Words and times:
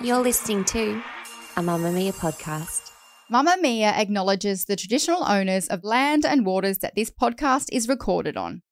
You're 0.00 0.22
listening 0.22 0.64
to 0.66 1.02
a 1.56 1.60
Mamamia 1.60 2.14
podcast. 2.14 2.90
Mamamia 3.30 3.92
acknowledges 3.92 4.64
the 4.64 4.76
traditional 4.76 5.24
owners 5.24 5.68
of 5.68 5.84
land 5.84 6.24
and 6.24 6.46
waters 6.46 6.78
that 6.78 6.94
this 6.94 7.10
podcast 7.10 7.68
is 7.70 7.86
recorded 7.86 8.38
on. 8.38 8.62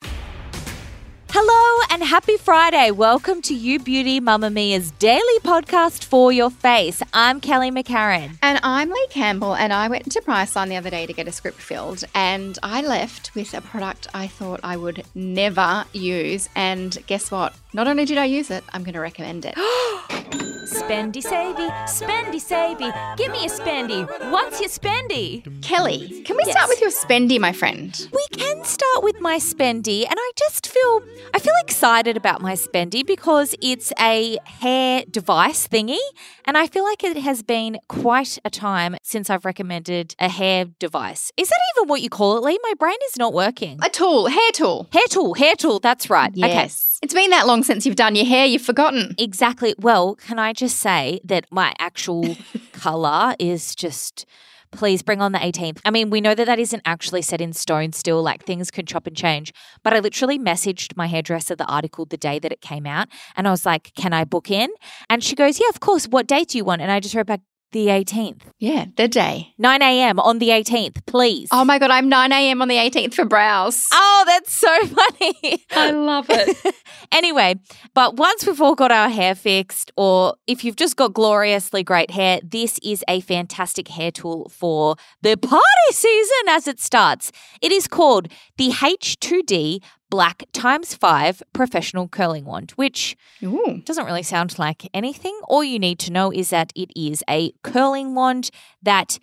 Hello 1.33 1.85
and 1.91 2.03
happy 2.03 2.39
Friday. 2.39 2.93
Welcome 2.93 3.43
to 3.43 3.55
You 3.55 3.79
Beauty 3.79 4.21
Mamamia's 4.21 4.91
daily 4.93 5.39
podcast 5.41 6.05
for 6.05 6.33
your 6.33 6.51
face. 6.51 7.03
I'm 7.13 7.41
Kelly 7.41 7.71
McCarren. 7.71 8.39
And 8.43 8.59
I'm 8.63 8.89
Leigh 8.89 9.07
Campbell, 9.11 9.55
and 9.55 9.75
I 9.75 9.89
went 9.89 10.11
to 10.13 10.21
Priceline 10.23 10.69
the 10.69 10.77
other 10.77 10.91
day 10.91 11.05
to 11.05 11.13
get 11.13 11.29
a 11.29 11.33
script 11.33 11.61
filled, 11.61 12.05
and 12.15 12.59
I 12.63 12.81
left 12.81 13.35
with 13.35 13.53
a 13.53 13.61
product 13.61 14.09
I 14.15 14.29
thought 14.29 14.61
I 14.63 14.79
would 14.79 15.05
never 15.15 15.85
use. 15.93 16.49
And 16.57 16.97
guess 17.07 17.31
what? 17.31 17.55
Not 17.75 17.87
only 17.87 18.07
did 18.07 18.17
I 18.17 18.25
use 18.25 18.51
it, 18.51 18.65
I'm 18.73 18.83
going 18.83 18.95
to 18.95 19.01
recommend 19.01 19.45
it. 19.45 19.55
Spendy 20.31 21.23
savey, 21.23 21.69
spendy 21.87 22.41
savey. 22.41 22.91
Give 23.17 23.31
me 23.33 23.45
a 23.45 23.49
spendy. 23.49 24.07
What's 24.31 24.61
your 24.61 24.69
spendy? 24.69 25.43
Kelly, 25.63 26.23
can 26.25 26.37
we 26.37 26.43
Yes. 26.47 26.53
start 26.57 26.69
with 26.69 26.81
your 26.81 26.91
spendy, 26.91 27.39
my 27.41 27.53
friend? 27.53 28.09
We 28.13 28.27
can 28.33 28.65
start 28.65 29.03
with 29.03 29.21
my 29.21 29.39
spendy, 29.39 30.03
and 30.05 30.15
I 30.17 30.31
just 30.37 30.69
feel 30.69 31.03
I 31.35 31.39
feel 31.39 31.55
excited 31.65 32.17
about 32.17 32.41
my 32.41 32.55
spendy 32.55 33.05
because 33.07 33.55
it's 33.61 33.93
a 34.01 34.39
hair 34.45 35.05
device 35.11 35.67
thingy, 35.69 35.99
and 36.45 36.57
I 36.57 36.67
feel 36.67 36.85
like 36.85 37.03
it 37.05 37.17
has 37.19 37.43
been 37.43 37.79
quite 37.89 38.39
a 38.45 38.51
time 38.51 38.97
since 39.03 39.29
I've 39.31 39.45
recommended 39.45 40.15
a 40.19 40.29
hair 40.29 40.67
device. 40.79 41.33
Is 41.37 41.49
that 41.49 41.59
even 41.77 41.89
what 41.89 42.01
you 42.01 42.11
call 42.11 42.37
it, 42.39 42.43
Leigh? 42.45 42.59
My 42.63 42.75
brain 42.79 42.97
is 43.11 43.17
not 43.17 43.33
working. 43.33 43.79
A 43.83 43.89
tool, 43.91 44.27
hair 44.27 44.51
tool. 44.53 44.89
Hair 44.93 45.09
tool, 45.11 45.35
hair 45.35 45.55
tool. 45.57 45.79
That's 45.81 46.09
right. 46.11 46.33
Okay. 46.37 46.69
It's 47.03 47.15
been 47.15 47.31
that 47.31 47.47
long 47.47 47.63
since 47.63 47.87
you've 47.87 47.97
done 47.97 48.15
your 48.15 48.27
hair, 48.27 48.45
you've 48.45 48.61
forgotten. 48.61 49.15
Exactly. 49.17 49.75
Well, 49.79 50.17
can 50.17 50.39
I 50.39 50.53
just 50.53 50.79
say 50.79 51.21
that 51.25 51.47
my 51.51 51.73
actual 51.79 52.37
color 52.73 53.35
is 53.39 53.75
just. 53.75 54.27
Please 54.73 55.03
bring 55.03 55.21
on 55.21 55.33
the 55.33 55.39
18th. 55.41 55.81
I 55.85 55.91
mean, 55.91 56.11
we 56.11 56.21
know 56.21 56.33
that 56.33 56.45
that 56.45 56.61
isn't 56.61 56.83
actually 56.85 57.23
set 57.23 57.41
in 57.41 57.53
stone 57.53 57.93
still, 57.93 58.23
like 58.23 58.45
things 58.45 58.71
can 58.71 58.87
chop 58.87 59.05
and 59.09 59.17
change. 59.17 59.53
But 59.83 59.95
I 59.95 59.99
literally 59.99 60.39
messaged 60.39 60.97
my 60.97 61.09
hairdresser 61.09 61.57
the 61.57 61.65
article 61.65 62.05
the 62.05 62.17
day 62.17 62.39
that 62.39 62.53
it 62.53 62.61
came 62.61 62.87
out. 62.87 63.09
And 63.35 63.49
I 63.49 63.51
was 63.51 63.67
like, 63.67 63.93
can 63.97 64.13
I 64.13 64.23
book 64.23 64.49
in? 64.49 64.71
And 65.09 65.25
she 65.25 65.35
goes, 65.35 65.59
yeah, 65.59 65.71
of 65.71 65.81
course. 65.81 66.07
What 66.07 66.29
date 66.29 66.51
do 66.51 66.59
you 66.59 66.65
want? 66.65 66.83
And 66.83 66.93
I 66.93 67.01
just 67.01 67.17
wrote 67.17 67.27
back, 67.27 67.41
the 67.73 67.87
18th. 67.87 68.43
Yeah, 68.59 68.87
the 68.97 69.09
day. 69.09 69.55
9 69.59 69.83
a.m. 69.83 70.19
on 70.19 70.39
the 70.39 70.49
18th, 70.49 71.07
please. 71.07 71.49
Oh 71.53 71.65
my 71.65 71.79
God, 71.79 71.91
I'm 71.91 72.09
9 72.09 72.33
a.m. 72.33 72.63
on 72.63 72.69
the 72.69 72.77
18th 72.77 73.15
for 73.15 73.25
brows. 73.25 73.87
Oh, 73.93 74.25
that's 74.27 74.53
so 74.53 74.69
funny. 74.87 75.65
I 75.71 75.91
love 75.93 76.27
it. 76.29 76.75
anyway, 77.13 77.57
but 77.95 78.17
once 78.17 78.47
we've 78.47 78.61
all 78.61 78.75
got 78.75 78.91
our 78.91 79.09
hair 79.09 79.35
fixed, 79.35 79.93
or 79.97 80.35
if 80.47 80.65
you've 80.65 80.77
just 80.77 80.97
got 80.97 81.15
gloriously 81.15 81.83
great 81.83 82.11
hair, 82.11 82.41
this 82.43 82.79
is 82.83 83.05
a 83.09 83.21
fantastic 83.21 83.89
hair 83.89 84.11
tool 84.11 84.49
for 84.49 84.97
the 85.23 85.37
party 85.37 85.63
season 85.93 86.49
as 86.49 86.67
it 86.67 86.81
starts. 86.81 87.31
It 87.61 87.73
is 87.73 87.87
called 87.87 88.29
the 88.57 88.71
H2D 88.71 89.81
Black 90.11 90.43
times 90.53 90.95
5 90.95 91.43
Professional 91.53 92.09
Curling 92.09 92.45
Wand, 92.45 92.73
which 92.73 93.17
Ooh. 93.43 93.81
doesn't 93.85 94.05
really 94.07 94.25
sound 94.25 94.59
like 94.59 94.89
anything. 94.93 95.39
All 95.49 95.63
you 95.65 95.79
need 95.79 95.99
to 96.01 96.13
know 96.13 96.33
is 96.33 96.51
that 96.51 96.73
it 96.75 96.91
is 96.97 97.23
a 97.31 97.53
curling 97.63 98.15
wand 98.15 98.51
that 98.83 99.19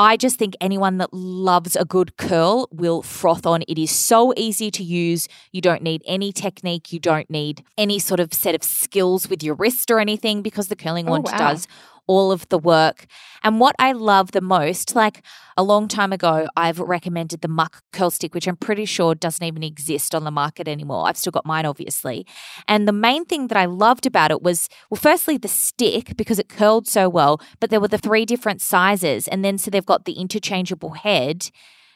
I 0.00 0.16
just 0.16 0.38
think 0.38 0.54
anyone 0.60 0.98
that 0.98 1.12
loves 1.12 1.74
a 1.74 1.84
good 1.84 2.16
curl 2.16 2.68
will 2.70 3.02
froth 3.02 3.44
on. 3.46 3.62
It 3.66 3.78
is 3.80 3.90
so 3.90 4.32
easy 4.36 4.70
to 4.70 4.84
use. 4.84 5.26
You 5.50 5.60
don't 5.60 5.82
need 5.82 6.02
any 6.06 6.30
technique. 6.30 6.92
You 6.92 7.00
don't 7.00 7.28
need 7.28 7.64
any 7.76 7.98
sort 7.98 8.20
of 8.20 8.32
set 8.32 8.54
of 8.54 8.62
skills 8.62 9.28
with 9.28 9.42
your 9.42 9.56
wrist 9.56 9.90
or 9.90 9.98
anything 9.98 10.40
because 10.40 10.68
the 10.68 10.76
curling 10.76 11.08
Oh, 11.08 11.12
wand 11.12 11.24
wow. 11.24 11.36
does 11.36 11.66
all 12.08 12.32
of 12.32 12.48
the 12.48 12.58
work. 12.58 13.06
And 13.44 13.60
what 13.60 13.76
I 13.78 13.92
love 13.92 14.32
the 14.32 14.40
most, 14.40 14.96
like 14.96 15.22
a 15.56 15.62
long 15.62 15.86
time 15.86 16.12
ago, 16.12 16.48
I've 16.56 16.80
recommended 16.80 17.40
the 17.40 17.48
Muck 17.48 17.82
Curl 17.92 18.10
Stick, 18.10 18.34
which 18.34 18.48
I'm 18.48 18.56
pretty 18.56 18.84
sure 18.84 19.14
doesn't 19.14 19.44
even 19.44 19.62
exist 19.62 20.14
on 20.14 20.24
the 20.24 20.30
market 20.32 20.66
anymore. 20.66 21.06
I've 21.06 21.16
still 21.16 21.30
got 21.30 21.46
mine, 21.46 21.66
obviously. 21.66 22.26
And 22.66 22.88
the 22.88 22.92
main 22.92 23.24
thing 23.24 23.46
that 23.48 23.56
I 23.56 23.66
loved 23.66 24.06
about 24.06 24.32
it 24.32 24.42
was, 24.42 24.68
well, 24.90 25.00
firstly, 25.00 25.36
the 25.36 25.46
stick 25.46 26.16
because 26.16 26.40
it 26.40 26.48
curled 26.48 26.88
so 26.88 27.08
well, 27.08 27.40
but 27.60 27.70
there 27.70 27.80
were 27.80 27.88
the 27.88 27.98
three 27.98 28.24
different 28.24 28.60
sizes. 28.60 29.28
And 29.28 29.44
then 29.44 29.58
so 29.58 29.70
they've 29.70 29.86
got 29.86 30.04
the 30.04 30.14
interchangeable 30.14 30.94
head 30.94 31.50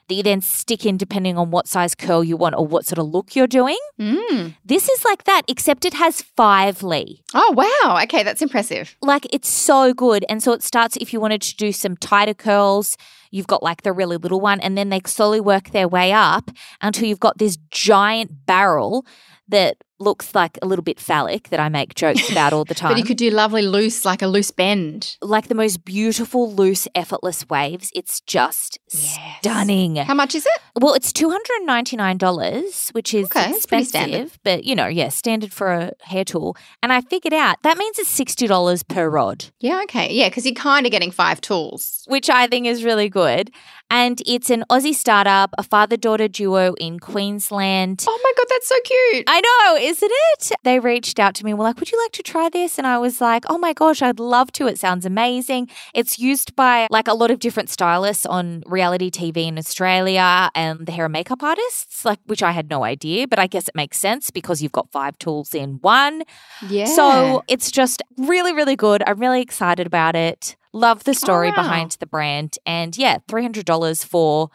that 0.09 0.15
you 0.15 0.23
then 0.23 0.41
stick 0.41 0.85
in 0.85 0.97
depending 0.97 1.39
on 1.39 1.51
what 1.51 1.67
size 1.67 1.95
curl 1.95 2.23
you 2.25 2.37
want 2.37 2.55
or 2.55 2.67
what 2.67 2.87
sort 2.87 2.99
of 2.99 3.07
look 3.07 3.35
you're 3.35 3.47
doing. 3.47 3.79
Mm. 4.01 4.55
This 4.65 4.89
is 4.89 5.05
like 5.05 5.25
that, 5.25 5.43
except 5.49 5.85
it 5.85 5.95
has 5.95 6.23
five 6.23 6.83
Leigh 6.83 7.23
Oh, 7.35 7.53
wow. 7.57 8.03
Okay, 8.03 8.23
that's 8.23 8.43
impressive. 8.43 8.97
like 9.01 9.27
it's 9.33 9.49
so 9.49 9.95
good. 9.95 10.25
And 10.29 10.43
so 10.43 10.53
it 10.53 10.63
starts 10.63 10.97
if 10.99 11.13
you 11.13 11.21
wanted 11.21 11.43
to 11.43 11.57
do 11.57 11.73
some 11.73 11.97
tighter 11.97 12.35
curls, 12.35 12.97
you've 13.31 13.47
got 13.47 13.63
like 13.63 13.83
the 13.83 13.93
really 13.93 14.17
little 14.17 14.41
one, 14.41 14.61
and 14.61 14.77
then 14.77 14.89
they 14.91 15.01
slowly 15.07 15.41
work 15.41 15.71
their 15.71 15.89
way 15.89 16.13
up 16.13 16.51
until 16.81 17.07
you've 17.09 17.21
got 17.21 17.39
this 17.39 17.57
giant 17.71 18.47
barrel 18.47 19.07
that 19.49 19.77
looks 20.03 20.35
like 20.35 20.59
a 20.63 20.67
little 20.67 20.83
bit 20.83 20.99
phallic 21.01 21.49
that 21.51 21.61
I 21.61 21.69
make 21.69 21.95
jokes 21.95 22.31
about 22.31 22.53
all 22.53 22.65
the 22.65 22.75
time. 22.75 22.93
But 22.93 22.99
you 22.99 23.05
could 23.05 23.17
do 23.17 23.31
lovely 23.31 23.63
loose, 23.63 24.05
like 24.05 24.21
a 24.23 24.27
loose 24.27 24.51
bend. 24.51 25.17
like 25.23 25.49
the 25.49 25.55
most 25.55 25.85
beautiful, 25.85 26.53
loose, 26.53 26.87
effortless 26.95 27.49
waves. 27.49 27.91
It's 27.95 28.21
just 28.23 28.79
stunning. 28.89 29.97
How 29.97 30.15
much 30.15 30.35
is 30.35 30.47
it? 30.47 30.59
Well, 30.81 30.95
it's 30.95 31.13
two 31.13 31.31
hundred 31.31 31.55
and 31.59 31.67
ninety 31.67 31.97
nine 31.97 32.17
dollars, 32.19 32.91
which 32.91 33.15
is 33.15 33.27
Okay, 33.27 33.51
expensive, 33.55 34.39
but 34.45 34.65
you 34.65 34.75
know, 34.75 34.87
yeah, 34.87 35.09
standard 35.09 35.53
for 35.53 35.73
a 35.73 35.93
hair 36.03 36.25
tool. 36.25 36.57
And 36.83 36.93
I 36.93 37.01
figured 37.01 37.33
out 37.35 37.63
that 37.63 37.77
means 37.79 37.99
it's 37.99 38.09
sixty 38.09 38.47
dollars 38.47 38.83
per 38.83 39.09
rod. 39.09 39.47
Yeah, 39.61 39.81
okay. 39.85 40.13
Yeah, 40.13 40.29
because 40.29 40.45
you're 40.47 40.55
kind 40.55 40.87
of 40.87 40.93
getting 40.93 41.11
five 41.11 41.41
tools. 41.41 42.05
which 42.09 42.29
I 42.31 42.47
think 42.47 42.67
is 42.67 42.85
really 42.85 43.09
good. 43.09 43.51
And 43.93 44.23
it's 44.25 44.49
an 44.49 44.65
Aussie 44.71 44.95
startup, 44.95 45.55
a 45.59 45.63
father 45.63 45.99
daughter 45.99 46.27
duo 46.27 46.73
in 46.81 46.99
Queensland. 46.99 48.03
Oh 48.09 48.21
my 48.25 48.33
God, 48.39 48.47
that's 48.49 48.67
so 48.67 48.75
cute. 48.85 49.25
I 49.27 49.43
know, 49.43 49.77
isn't 49.77 50.11
it? 50.11 50.53
They 50.65 50.79
reached 50.79 51.21
out 51.21 51.35
to 51.35 51.45
me, 51.45 51.51
and 51.51 51.59
were 51.59 51.65
like, 51.65 51.79
Would 51.79 51.93
you 51.93 52.03
like 52.03 52.13
to 52.13 52.23
try 52.23 52.49
this? 52.49 52.79
And 52.79 52.87
I 52.87 52.97
was 52.97 53.21
like, 53.21 53.45
Oh 53.51 53.59
my 53.59 53.75
gosh, 53.75 54.01
I'd 54.01 54.19
love 54.19 54.51
to. 54.53 54.67
It 54.67 54.79
sounds 54.79 55.05
amazing. 55.05 55.69
It's 55.93 56.19
used 56.19 56.57
by 56.57 56.87
like 56.91 57.07
a 57.07 57.13
lot 57.13 57.31
of 57.31 57.39
different 57.39 57.69
stylists 57.69 58.25
on 58.25 58.63
reality 58.65 59.11
TV 59.11 59.47
in 59.47 59.59
Australia 59.59 60.49
and 60.55 60.87
the 60.87 60.93
hair 60.93 61.05
and 61.05 61.13
makeup 61.13 61.43
artists, 61.43 62.07
like 62.07 62.19
which 62.25 62.43
I 62.43 62.53
had 62.53 62.71
no 62.71 62.85
idea, 62.85 63.29
but 63.29 63.39
I 63.39 63.47
guess 63.47 63.69
it 63.69 63.75
makes 63.75 63.99
sense 63.99 64.31
because 64.31 64.63
you've 64.63 64.73
got 64.73 64.91
five 64.91 65.19
tools 65.19 65.55
in 65.55 65.81
one. 65.83 66.23
Yeah. 66.67 66.87
So 66.87 67.45
it's 67.47 67.71
just 67.71 68.03
really, 68.17 68.55
really 68.55 68.75
good. 68.75 69.03
I'm 69.07 69.19
really 69.19 69.43
excited 69.43 69.87
about 69.87 70.17
it. 70.17 70.57
Love 70.73 71.05
the 71.05 71.11
oh, 71.11 71.15
story 71.15 71.51
wow. 71.51 71.57
behind 71.57 71.93
the 71.93 72.07
brand. 72.07 72.59
And 72.65 72.97
yeah, 72.97 73.19
$300 73.29 74.05
for 74.05 74.51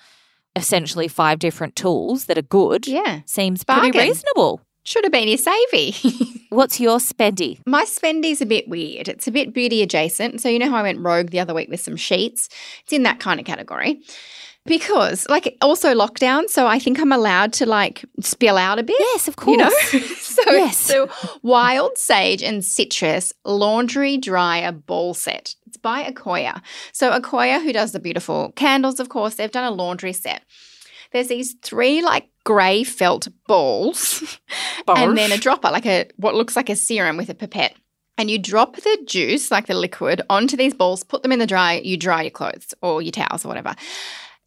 essentially 0.55 1.07
five 1.07 1.39
different 1.39 1.75
tools 1.75 2.25
that 2.25 2.37
are 2.37 2.43
good 2.43 2.87
yeah, 2.87 3.21
seems 3.25 3.63
pretty 3.63 3.91
reasonable. 3.97 4.61
should 4.83 5.05
have 5.05 5.11
been 5.11 5.27
your 5.27 5.37
savey. 5.37 6.45
What's 6.49 6.79
your 6.79 6.97
spendy? 6.97 7.59
My 7.65 7.83
spendy's 7.83 8.41
a 8.41 8.45
bit 8.45 8.67
weird. 8.67 9.07
It's 9.07 9.27
a 9.27 9.31
bit 9.31 9.53
beauty 9.53 9.83
adjacent. 9.83 10.41
So 10.41 10.49
you 10.49 10.59
know 10.59 10.69
how 10.69 10.77
I 10.77 10.83
went 10.83 10.99
rogue 10.99 11.29
the 11.29 11.39
other 11.39 11.53
week 11.53 11.69
with 11.69 11.81
some 11.81 11.95
sheets? 11.95 12.49
It's 12.83 12.93
in 12.93 13.03
that 13.03 13.19
kind 13.19 13.39
of 13.39 13.45
category. 13.45 14.01
Because 14.67 15.27
like 15.29 15.57
also 15.61 15.93
lockdown, 15.93 16.49
so 16.49 16.67
I 16.67 16.79
think 16.79 16.99
I'm 16.99 17.11
allowed 17.11 17.53
to 17.53 17.65
like 17.65 18.05
spill 18.19 18.57
out 18.57 18.79
a 18.79 18.83
bit. 18.83 18.97
Yes, 18.99 19.27
of 19.27 19.35
course. 19.35 19.51
You 19.51 19.57
know? 19.57 19.69
so 20.17 20.43
Yes. 20.51 20.77
so 20.77 21.09
wild 21.41 21.97
sage 21.97 22.43
and 22.43 22.63
citrus 22.63 23.33
laundry 23.45 24.17
dryer 24.17 24.71
ball 24.71 25.13
set. 25.13 25.55
It's 25.65 25.77
by 25.77 26.03
Ecoya. 26.03 26.61
So 26.91 27.11
Ecoya, 27.11 27.63
who 27.63 27.73
does 27.73 27.91
the 27.91 27.99
beautiful 27.99 28.51
candles, 28.55 28.99
of 28.99 29.09
course, 29.09 29.35
they've 29.35 29.51
done 29.51 29.71
a 29.71 29.75
laundry 29.75 30.13
set. 30.13 30.43
There's 31.11 31.29
these 31.29 31.55
three 31.63 32.01
like 32.01 32.29
grey 32.43 32.83
felt 32.83 33.27
balls 33.47 34.37
and 34.87 35.17
then 35.17 35.31
a 35.31 35.37
dropper, 35.37 35.69
like 35.71 35.85
a 35.85 36.09
what 36.17 36.35
looks 36.35 36.55
like 36.55 36.69
a 36.69 36.75
serum 36.75 37.17
with 37.17 37.29
a 37.29 37.33
pipette. 37.33 37.75
And 38.19 38.31
you 38.31 38.39
drop 38.39 38.75
the 38.75 38.97
juice, 39.05 39.51
like 39.51 39.67
the 39.67 39.75
liquid, 39.75 40.23
onto 40.27 40.57
these 40.57 40.73
balls, 40.73 41.03
put 41.03 41.21
them 41.21 41.31
in 41.31 41.37
the 41.37 41.45
dryer, 41.45 41.79
you 41.81 41.97
dry 41.97 42.23
your 42.23 42.31
clothes 42.31 42.73
or 42.81 42.99
your 43.01 43.11
towels 43.11 43.45
or 43.45 43.47
whatever. 43.47 43.75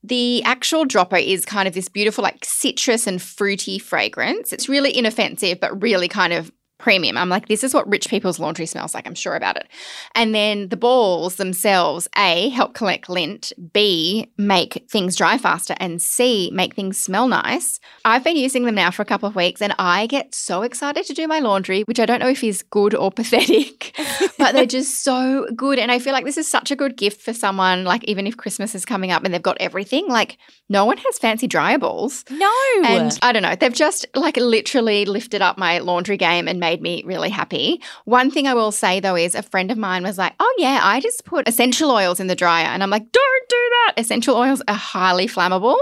The 0.02 0.43
actual 0.44 0.85
dropper 0.85 1.17
is 1.17 1.44
kind 1.44 1.69
of 1.69 1.75
this 1.75 1.88
beautiful, 1.88 2.23
like 2.23 2.44
citrus 2.44 3.06
and 3.06 3.20
fruity 3.20 3.79
fragrance. 3.79 4.52
It's 4.52 4.69
really 4.69 4.97
inoffensive, 4.97 5.61
but 5.61 5.82
really 5.82 6.08
kind 6.08 6.32
of 6.32 6.50
premium. 6.80 7.16
I'm 7.16 7.28
like, 7.28 7.48
this 7.48 7.62
is 7.62 7.72
what 7.72 7.88
rich 7.88 8.08
people's 8.08 8.38
laundry 8.38 8.66
smells 8.66 8.94
like. 8.94 9.06
I'm 9.06 9.14
sure 9.14 9.36
about 9.36 9.56
it. 9.56 9.68
And 10.14 10.34
then 10.34 10.68
the 10.68 10.76
balls 10.76 11.36
themselves, 11.36 12.08
A, 12.16 12.48
help 12.50 12.74
collect 12.74 13.08
lint, 13.08 13.52
B, 13.72 14.30
make 14.36 14.86
things 14.90 15.16
dry 15.16 15.38
faster, 15.38 15.74
and 15.78 16.02
C, 16.02 16.50
make 16.52 16.74
things 16.74 16.98
smell 16.98 17.28
nice. 17.28 17.80
I've 18.04 18.24
been 18.24 18.36
using 18.36 18.64
them 18.64 18.74
now 18.74 18.90
for 18.90 19.02
a 19.02 19.06
couple 19.06 19.28
of 19.28 19.36
weeks 19.36 19.62
and 19.62 19.74
I 19.78 20.06
get 20.06 20.34
so 20.34 20.62
excited 20.62 21.04
to 21.06 21.14
do 21.14 21.28
my 21.28 21.38
laundry, 21.38 21.82
which 21.82 22.00
I 22.00 22.06
don't 22.06 22.20
know 22.20 22.28
if 22.28 22.40
is 22.42 22.62
good 22.62 22.94
or 22.94 23.10
pathetic, 23.20 23.98
but 24.38 24.52
they're 24.52 24.66
just 24.66 25.02
so 25.02 25.46
good. 25.54 25.78
And 25.78 25.90
I 25.92 25.98
feel 25.98 26.12
like 26.12 26.24
this 26.24 26.38
is 26.38 26.48
such 26.48 26.70
a 26.70 26.76
good 26.76 26.96
gift 26.96 27.20
for 27.20 27.32
someone, 27.32 27.84
like 27.84 28.04
even 28.04 28.26
if 28.26 28.36
Christmas 28.36 28.74
is 28.74 28.84
coming 28.84 29.10
up 29.10 29.24
and 29.24 29.34
they've 29.34 29.42
got 29.42 29.56
everything, 29.60 30.08
like 30.08 30.38
no 30.68 30.84
one 30.84 30.96
has 30.96 31.18
fancy 31.18 31.46
dryer 31.46 31.78
balls. 31.78 32.24
No. 32.30 32.52
And 32.84 33.18
I 33.22 33.32
don't 33.32 33.42
know, 33.42 33.54
they've 33.54 33.72
just 33.72 34.06
like 34.14 34.36
literally 34.36 35.04
lifted 35.04 35.42
up 35.42 35.58
my 35.58 35.78
laundry 35.78 36.16
game 36.16 36.48
and 36.48 36.60
made 36.60 36.69
me 36.78 37.02
really 37.06 37.31
happy. 37.31 37.81
One 38.05 38.31
thing 38.31 38.46
I 38.46 38.55
will 38.55 38.72
say 38.72 39.00
though 39.00 39.17
is 39.17 39.34
a 39.34 39.43
friend 39.43 39.70
of 39.70 39.78
mine 39.78 40.02
was 40.02 40.19
like, 40.19 40.34
oh 40.38 40.55
yeah, 40.58 40.81
I 40.82 41.00
just 41.00 41.25
put 41.25 41.49
essential 41.49 41.90
oils 41.90 42.20
in 42.20 42.26
the 42.26 42.37
dryer. 42.37 42.67
And 42.67 42.82
I'm 42.82 42.90
like, 42.90 43.11
don't 43.11 43.49
do 43.49 43.56
that. 43.56 43.94
Essential 43.96 44.37
oils 44.37 44.62
are 44.69 44.75
highly 44.75 45.26
flammable. 45.26 45.78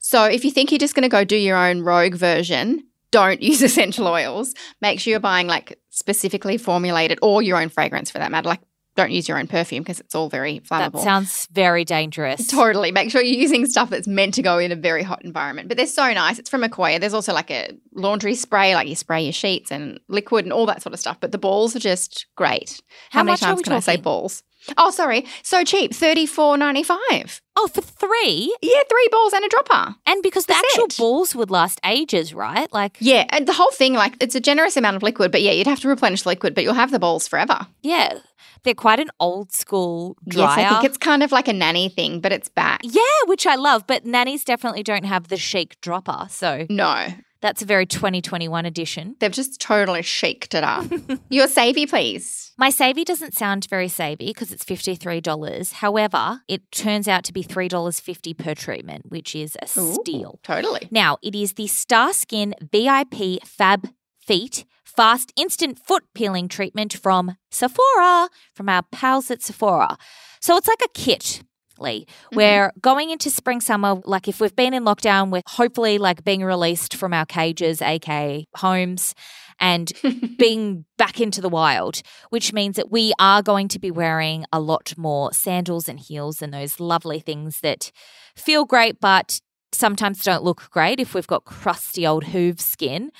So 0.00 0.24
if 0.24 0.44
you 0.44 0.50
think 0.50 0.70
you're 0.70 0.78
just 0.78 0.94
going 0.94 1.02
to 1.02 1.08
go 1.08 1.24
do 1.24 1.36
your 1.36 1.56
own 1.56 1.82
rogue 1.82 2.14
version, 2.14 2.84
don't 3.10 3.42
use 3.50 3.62
essential 3.62 4.06
oils. 4.06 4.54
Make 4.80 5.00
sure 5.00 5.12
you're 5.12 5.20
buying 5.20 5.46
like 5.46 5.78
specifically 5.90 6.58
formulated 6.58 7.18
or 7.22 7.42
your 7.42 7.60
own 7.60 7.68
fragrance 7.68 8.10
for 8.10 8.18
that 8.18 8.30
matter, 8.30 8.48
like 8.48 8.60
don't 8.96 9.10
use 9.12 9.28
your 9.28 9.38
own 9.38 9.46
perfume 9.46 9.82
because 9.82 10.00
it's 10.00 10.14
all 10.14 10.28
very 10.28 10.60
flammable. 10.60 10.92
That 10.94 11.02
sounds 11.02 11.46
very 11.52 11.84
dangerous. 11.84 12.46
Totally. 12.46 12.90
Make 12.92 13.10
sure 13.10 13.22
you're 13.22 13.38
using 13.40 13.66
stuff 13.66 13.90
that's 13.90 14.08
meant 14.08 14.34
to 14.34 14.42
go 14.42 14.58
in 14.58 14.72
a 14.72 14.76
very 14.76 15.02
hot 15.02 15.24
environment. 15.24 15.68
But 15.68 15.76
they're 15.76 15.86
so 15.86 16.12
nice. 16.12 16.38
It's 16.38 16.50
from 16.50 16.62
Ecoya. 16.62 16.98
There's 16.98 17.14
also 17.14 17.32
like 17.32 17.50
a 17.50 17.70
laundry 17.94 18.34
spray, 18.34 18.74
like 18.74 18.88
you 18.88 18.94
spray 18.96 19.22
your 19.22 19.32
sheets 19.32 19.70
and 19.70 20.00
liquid 20.08 20.44
and 20.44 20.52
all 20.52 20.66
that 20.66 20.82
sort 20.82 20.94
of 20.94 21.00
stuff. 21.00 21.18
But 21.20 21.32
the 21.32 21.38
balls 21.38 21.76
are 21.76 21.80
just 21.80 22.26
great. 22.36 22.80
How, 23.10 23.20
How, 23.20 23.24
many 23.24 23.36
times 23.36 23.62
can 23.62 23.72
I 23.74 23.80
say 23.80 23.96
balls? 23.96 24.42
Oh, 24.76 24.90
sorry. 24.90 25.24
So 25.44 25.62
cheap. 25.62 25.94
Thirty 25.94 26.26
four 26.26 26.56
ninety 26.56 26.82
five. 26.82 27.40
Oh, 27.58 27.68
for 27.68 27.82
three? 27.82 28.54
Yeah, 28.62 28.80
three 28.88 29.08
balls 29.12 29.32
and 29.32 29.44
a 29.44 29.48
dropper. 29.48 29.94
And 30.06 30.22
because 30.22 30.46
the 30.46 30.54
That's 30.54 30.66
actual 30.74 30.84
it. 30.86 30.96
balls 30.98 31.34
would 31.36 31.50
last 31.50 31.80
ages, 31.84 32.34
right? 32.34 32.70
Like, 32.72 32.96
Yeah, 33.00 33.24
and 33.30 33.46
the 33.46 33.52
whole 33.52 33.70
thing, 33.70 33.94
like, 33.94 34.14
it's 34.20 34.34
a 34.34 34.40
generous 34.40 34.76
amount 34.76 34.96
of 34.96 35.02
liquid, 35.02 35.30
but 35.32 35.40
yeah, 35.40 35.52
you'd 35.52 35.66
have 35.68 35.80
to 35.80 35.88
replenish 35.88 36.26
liquid, 36.26 36.54
but 36.54 36.64
you'll 36.64 36.74
have 36.74 36.90
the 36.90 36.98
balls 36.98 37.28
forever. 37.28 37.66
yeah, 37.82 38.18
they're 38.66 38.74
quite 38.74 39.00
an 39.00 39.08
old 39.18 39.52
school 39.52 40.16
dryer. 40.28 40.60
Yes, 40.60 40.70
I 40.72 40.74
think 40.80 40.84
it's 40.90 40.98
kind 40.98 41.22
of 41.22 41.32
like 41.32 41.48
a 41.48 41.54
nanny 41.54 41.88
thing, 41.88 42.20
but 42.20 42.32
it's 42.32 42.50
back. 42.50 42.80
yeah, 42.84 43.00
which 43.24 43.46
I 43.46 43.54
love, 43.54 43.86
but 43.86 44.04
nannies 44.04 44.44
definitely 44.44 44.82
don't 44.82 45.04
have 45.06 45.28
the 45.28 45.38
chic 45.38 45.80
dropper. 45.80 46.26
So 46.28 46.66
No, 46.68 47.06
that's 47.40 47.62
a 47.62 47.64
very 47.64 47.86
2021 47.86 48.66
edition. 48.66 49.16
they've 49.20 49.30
just 49.32 49.60
totally 49.60 50.02
shaked 50.02 50.54
it 50.54 50.64
up. 50.64 50.84
Your 51.30 51.46
savvy, 51.48 51.86
please. 51.86 52.52
My 52.58 52.70
savvy 52.70 53.04
doesn't 53.04 53.34
sound 53.36 53.66
very 53.70 53.88
savvy 53.88 54.26
because 54.28 54.50
it's 54.50 54.64
$53. 54.64 55.72
However, 55.74 56.40
it 56.48 56.62
turns 56.72 57.06
out 57.06 57.22
to 57.24 57.32
be 57.32 57.42
$3.50 57.44 58.36
per 58.38 58.54
treatment, 58.54 59.10
which 59.10 59.34
is 59.36 59.56
a 59.60 59.78
Ooh, 59.78 59.94
steal. 59.94 60.40
Totally. 60.42 60.88
Now, 60.90 61.18
it 61.22 61.34
is 61.34 61.52
the 61.54 61.66
Star 61.66 62.12
Skin 62.14 62.54
VIP 62.60 63.42
Fab 63.44 63.88
Feet 64.26 64.64
Fast 64.84 65.32
Instant 65.36 65.78
Foot 65.78 66.02
Peeling 66.14 66.48
Treatment 66.48 66.94
from 66.94 67.36
Sephora, 67.50 68.28
from 68.54 68.68
our 68.68 68.82
pals 68.90 69.30
at 69.30 69.42
Sephora. 69.42 69.96
So 70.40 70.56
it's 70.56 70.66
like 70.66 70.82
a 70.84 70.88
kit. 70.94 71.42
Leigh, 71.78 72.06
mm-hmm. 72.06 72.36
We're 72.36 72.72
going 72.80 73.10
into 73.10 73.30
spring 73.30 73.60
summer, 73.60 74.00
like 74.04 74.26
if 74.26 74.40
we've 74.40 74.56
been 74.56 74.74
in 74.74 74.84
lockdown, 74.84 75.30
we're 75.30 75.42
hopefully 75.46 75.98
like 75.98 76.24
being 76.24 76.42
released 76.42 76.94
from 76.94 77.12
our 77.12 77.26
cages, 77.26 77.82
aka 77.82 78.46
homes, 78.56 79.14
and 79.60 79.92
being 80.38 80.86
back 80.96 81.20
into 81.20 81.40
the 81.40 81.50
wild, 81.50 82.00
which 82.30 82.52
means 82.52 82.76
that 82.76 82.90
we 82.90 83.12
are 83.20 83.42
going 83.42 83.68
to 83.68 83.78
be 83.78 83.90
wearing 83.90 84.44
a 84.52 84.58
lot 84.58 84.94
more 84.96 85.32
sandals 85.32 85.88
and 85.88 86.00
heels 86.00 86.40
and 86.42 86.52
those 86.52 86.80
lovely 86.80 87.20
things 87.20 87.60
that 87.60 87.92
feel 88.34 88.64
great, 88.64 88.98
but 88.98 89.40
sometimes 89.72 90.24
don't 90.24 90.42
look 90.42 90.68
great 90.70 90.98
if 90.98 91.14
we've 91.14 91.26
got 91.26 91.44
crusty 91.44 92.06
old 92.06 92.24
hoof 92.24 92.60
skin. 92.60 93.12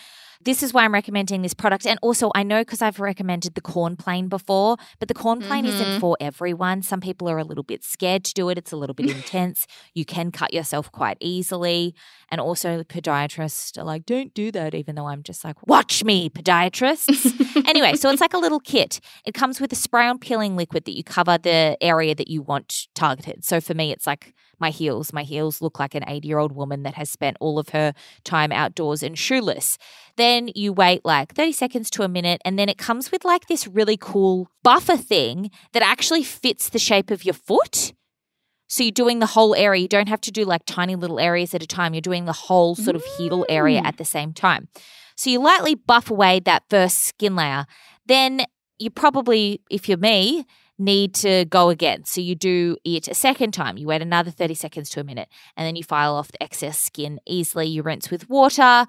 This 0.47 0.63
is 0.63 0.73
why 0.73 0.85
I'm 0.85 0.95
recommending 0.95 1.43
this 1.43 1.55
product. 1.55 1.89
And 1.89 1.99
also, 2.03 2.31
I 2.37 2.45
know 2.45 2.61
because 2.61 2.81
I've 2.81 3.01
recommended 3.01 3.57
the 3.57 3.61
corn 3.61 3.97
plane 3.97 4.29
before, 4.29 4.77
but 5.01 5.09
the 5.09 5.15
corn 5.15 5.41
plane 5.41 5.67
isn't 5.67 5.85
mm-hmm. 5.85 5.99
for 5.99 6.17
everyone. 6.21 6.83
Some 6.83 7.01
people 7.01 7.29
are 7.29 7.37
a 7.37 7.43
little 7.43 7.65
bit 7.65 7.83
scared 7.83 8.23
to 8.27 8.33
do 8.33 8.49
it, 8.49 8.57
it's 8.57 8.71
a 8.71 8.77
little 8.77 8.95
bit 8.95 9.11
intense. 9.17 9.67
You 9.93 10.05
can 10.05 10.31
cut 10.31 10.55
yourself 10.55 10.93
quite 10.93 11.17
easily. 11.19 11.97
And 12.31 12.41
also, 12.41 12.79
the 12.79 12.85
podiatrists 12.85 13.77
are 13.77 13.83
like, 13.83 14.07
don't 14.07 14.33
do 14.35 14.53
that, 14.53 14.73
even 14.73 14.95
though 14.95 15.09
I'm 15.09 15.25
just 15.25 15.45
like, 15.45 15.67
watch 15.67 16.05
me, 16.05 16.31
podiatrists. 16.31 17.67
anyway, 17.69 17.95
so 17.95 18.09
it's 18.11 18.21
like 18.21 18.35
a 18.35 18.39
little 18.39 18.61
kit. 18.61 19.01
It 19.25 19.35
comes 19.35 19.61
with 19.61 19.73
a 19.73 19.77
spray 19.77 20.07
on 20.07 20.21
peeling 20.21 20.55
liquid 20.55 20.85
that 20.85 20.97
you 20.97 21.03
cover 21.03 21.39
the 21.39 21.77
area 21.81 22.15
that 22.15 22.29
you 22.29 22.41
want 22.41 22.87
targeted. 22.95 23.45
So 23.45 23.61
for 23.61 23.75
me, 23.75 23.91
it's 23.91 24.07
like 24.07 24.33
my 24.59 24.71
heels. 24.71 25.13
My 25.13 25.23
heels 25.23 25.61
look 25.61 25.79
like 25.79 25.95
an 25.95 26.05
80 26.07 26.29
year 26.29 26.39
old 26.39 26.53
woman 26.53 26.83
that 26.85 26.95
has 26.95 27.11
spent 27.11 27.37
all 27.41 27.59
of 27.59 27.71
her 27.71 27.93
time 28.25 28.53
outdoors 28.53 29.03
and 29.03 29.19
shoeless. 29.19 29.79
Then 30.37 30.51
you 30.55 30.75
wait 30.75 31.03
like 31.03 31.35
30 31.35 31.53
seconds 31.53 31.89
to 31.91 32.03
a 32.03 32.09
minute, 32.09 32.43
and 32.45 32.59
then 32.59 32.69
it 32.69 32.77
comes 32.77 33.11
with 33.11 33.25
like 33.25 33.47
this 33.47 33.67
really 33.67 33.97
cool 33.97 34.51
buffer 34.63 34.99
thing 34.99 35.51
that 35.73 35.83
actually 35.83 36.23
fits 36.23 36.69
the 36.69 36.79
shape 36.79 37.11
of 37.11 37.25
your 37.25 37.33
foot. 37.33 37.95
So 38.69 38.83
you're 38.83 38.91
doing 38.91 39.21
the 39.21 39.27
whole 39.29 39.55
area. 39.55 39.81
You 39.81 39.89
don't 39.89 40.11
have 40.11 40.21
to 40.21 40.31
do 40.31 40.45
like 40.45 40.67
tiny 40.67 40.95
little 40.95 41.19
areas 41.19 41.55
at 41.55 41.63
a 41.63 41.67
time. 41.67 41.95
You're 41.95 42.03
doing 42.03 42.27
the 42.27 42.35
whole 42.35 42.75
sort 42.75 42.97
of 42.97 43.05
heel 43.17 43.47
area 43.49 43.81
mm. 43.81 43.87
at 43.87 43.97
the 43.97 44.05
same 44.05 44.35
time. 44.35 44.69
So 45.17 45.31
you 45.31 45.41
lightly 45.41 45.75
buff 45.75 46.11
away 46.11 46.41
that 46.41 46.65
first 46.69 46.99
skin 46.99 47.35
layer. 47.35 47.65
Then 48.05 48.43
you 48.79 48.91
probably, 48.91 49.63
if 49.71 49.89
you're 49.89 49.97
me, 49.97 50.45
need 50.79 51.15
to 51.15 51.47
go 51.47 51.71
again. 51.71 52.05
So 52.05 52.21
you 52.21 52.35
do 52.35 52.77
it 52.85 53.09
a 53.09 53.15
second 53.15 53.53
time. 53.53 53.79
You 53.79 53.87
wait 53.87 54.03
another 54.03 54.31
30 54.31 54.53
seconds 54.53 54.91
to 54.91 55.01
a 55.01 55.05
minute, 55.05 55.31
and 55.57 55.67
then 55.67 55.77
you 55.77 55.83
file 55.83 56.15
off 56.15 56.31
the 56.31 56.43
excess 56.43 56.79
skin 56.79 57.21
easily. 57.25 57.69
You 57.69 57.83
rinse 57.83 58.11
with 58.11 58.29
water. 58.29 58.87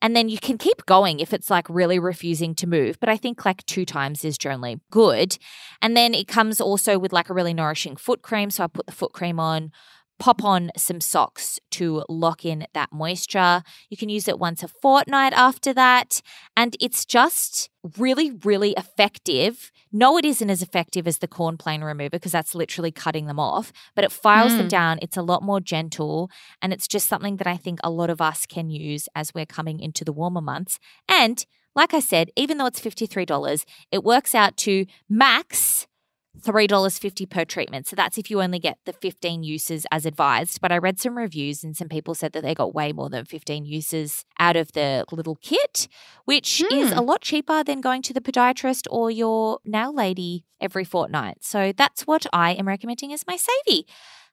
And 0.00 0.14
then 0.14 0.28
you 0.28 0.38
can 0.38 0.58
keep 0.58 0.86
going 0.86 1.18
if 1.20 1.32
it's 1.32 1.50
like 1.50 1.68
really 1.68 1.98
refusing 1.98 2.54
to 2.56 2.66
move. 2.66 3.00
But 3.00 3.08
I 3.08 3.16
think 3.16 3.44
like 3.44 3.66
two 3.66 3.84
times 3.84 4.24
is 4.24 4.38
generally 4.38 4.80
good. 4.90 5.38
And 5.82 5.96
then 5.96 6.14
it 6.14 6.28
comes 6.28 6.60
also 6.60 6.98
with 6.98 7.12
like 7.12 7.28
a 7.30 7.34
really 7.34 7.54
nourishing 7.54 7.96
foot 7.96 8.22
cream. 8.22 8.50
So 8.50 8.64
I 8.64 8.68
put 8.68 8.86
the 8.86 8.92
foot 8.92 9.12
cream 9.12 9.40
on, 9.40 9.72
pop 10.18 10.42
on 10.42 10.70
some 10.76 11.00
socks 11.00 11.60
to 11.70 12.04
lock 12.08 12.44
in 12.44 12.66
that 12.74 12.92
moisture. 12.92 13.62
You 13.88 13.96
can 13.96 14.08
use 14.08 14.28
it 14.28 14.38
once 14.38 14.62
a 14.62 14.68
fortnight 14.68 15.32
after 15.32 15.72
that. 15.74 16.20
And 16.56 16.76
it's 16.80 17.04
just 17.04 17.70
really, 17.96 18.32
really 18.44 18.72
effective. 18.72 19.70
No, 19.92 20.18
it 20.18 20.24
isn't 20.24 20.50
as 20.50 20.62
effective 20.62 21.06
as 21.06 21.18
the 21.18 21.28
corn 21.28 21.56
plane 21.56 21.82
remover 21.82 22.10
because 22.10 22.32
that's 22.32 22.54
literally 22.54 22.90
cutting 22.90 23.26
them 23.26 23.38
off, 23.38 23.72
but 23.94 24.04
it 24.04 24.12
files 24.12 24.56
them 24.56 24.66
mm. 24.66 24.70
down. 24.70 24.98
It's 25.00 25.16
a 25.16 25.22
lot 25.22 25.42
more 25.42 25.60
gentle. 25.60 26.30
And 26.60 26.72
it's 26.72 26.88
just 26.88 27.08
something 27.08 27.36
that 27.36 27.46
I 27.46 27.56
think 27.56 27.78
a 27.82 27.90
lot 27.90 28.10
of 28.10 28.20
us 28.20 28.44
can 28.44 28.70
use 28.70 29.08
as 29.14 29.32
we're 29.34 29.46
coming 29.46 29.80
into 29.80 30.04
the 30.04 30.12
warmer 30.12 30.40
months. 30.40 30.78
And 31.08 31.44
like 31.74 31.94
I 31.94 32.00
said, 32.00 32.30
even 32.36 32.58
though 32.58 32.66
it's 32.66 32.80
$53, 32.80 33.64
it 33.92 34.02
works 34.02 34.34
out 34.34 34.56
to 34.58 34.84
max 35.08 35.86
$3.50 36.40 37.28
per 37.28 37.44
treatment. 37.44 37.86
So 37.86 37.96
that's 37.96 38.18
if 38.18 38.30
you 38.30 38.40
only 38.40 38.58
get 38.58 38.78
the 38.84 38.92
15 38.92 39.42
uses 39.42 39.86
as 39.90 40.06
advised. 40.06 40.60
But 40.60 40.72
I 40.72 40.78
read 40.78 41.00
some 41.00 41.16
reviews 41.16 41.64
and 41.64 41.76
some 41.76 41.88
people 41.88 42.14
said 42.14 42.32
that 42.32 42.42
they 42.42 42.54
got 42.54 42.74
way 42.74 42.92
more 42.92 43.08
than 43.08 43.24
15 43.24 43.64
uses 43.64 44.24
out 44.38 44.56
of 44.56 44.72
the 44.72 45.04
little 45.10 45.36
kit, 45.36 45.88
which 46.24 46.62
is 46.72 46.92
hmm. 46.92 46.98
a 46.98 47.02
lot 47.02 47.22
cheaper 47.22 47.64
than 47.64 47.80
going 47.80 48.02
to 48.02 48.12
the 48.12 48.20
podiatrist 48.20 48.86
or 48.90 49.10
your 49.10 49.58
nail 49.64 49.94
lady 49.94 50.44
every 50.60 50.84
fortnight. 50.84 51.38
So 51.40 51.72
that's 51.76 52.06
what 52.06 52.26
I 52.32 52.52
am 52.52 52.68
recommending 52.68 53.12
as 53.12 53.26
my 53.26 53.36
savvy. 53.36 53.86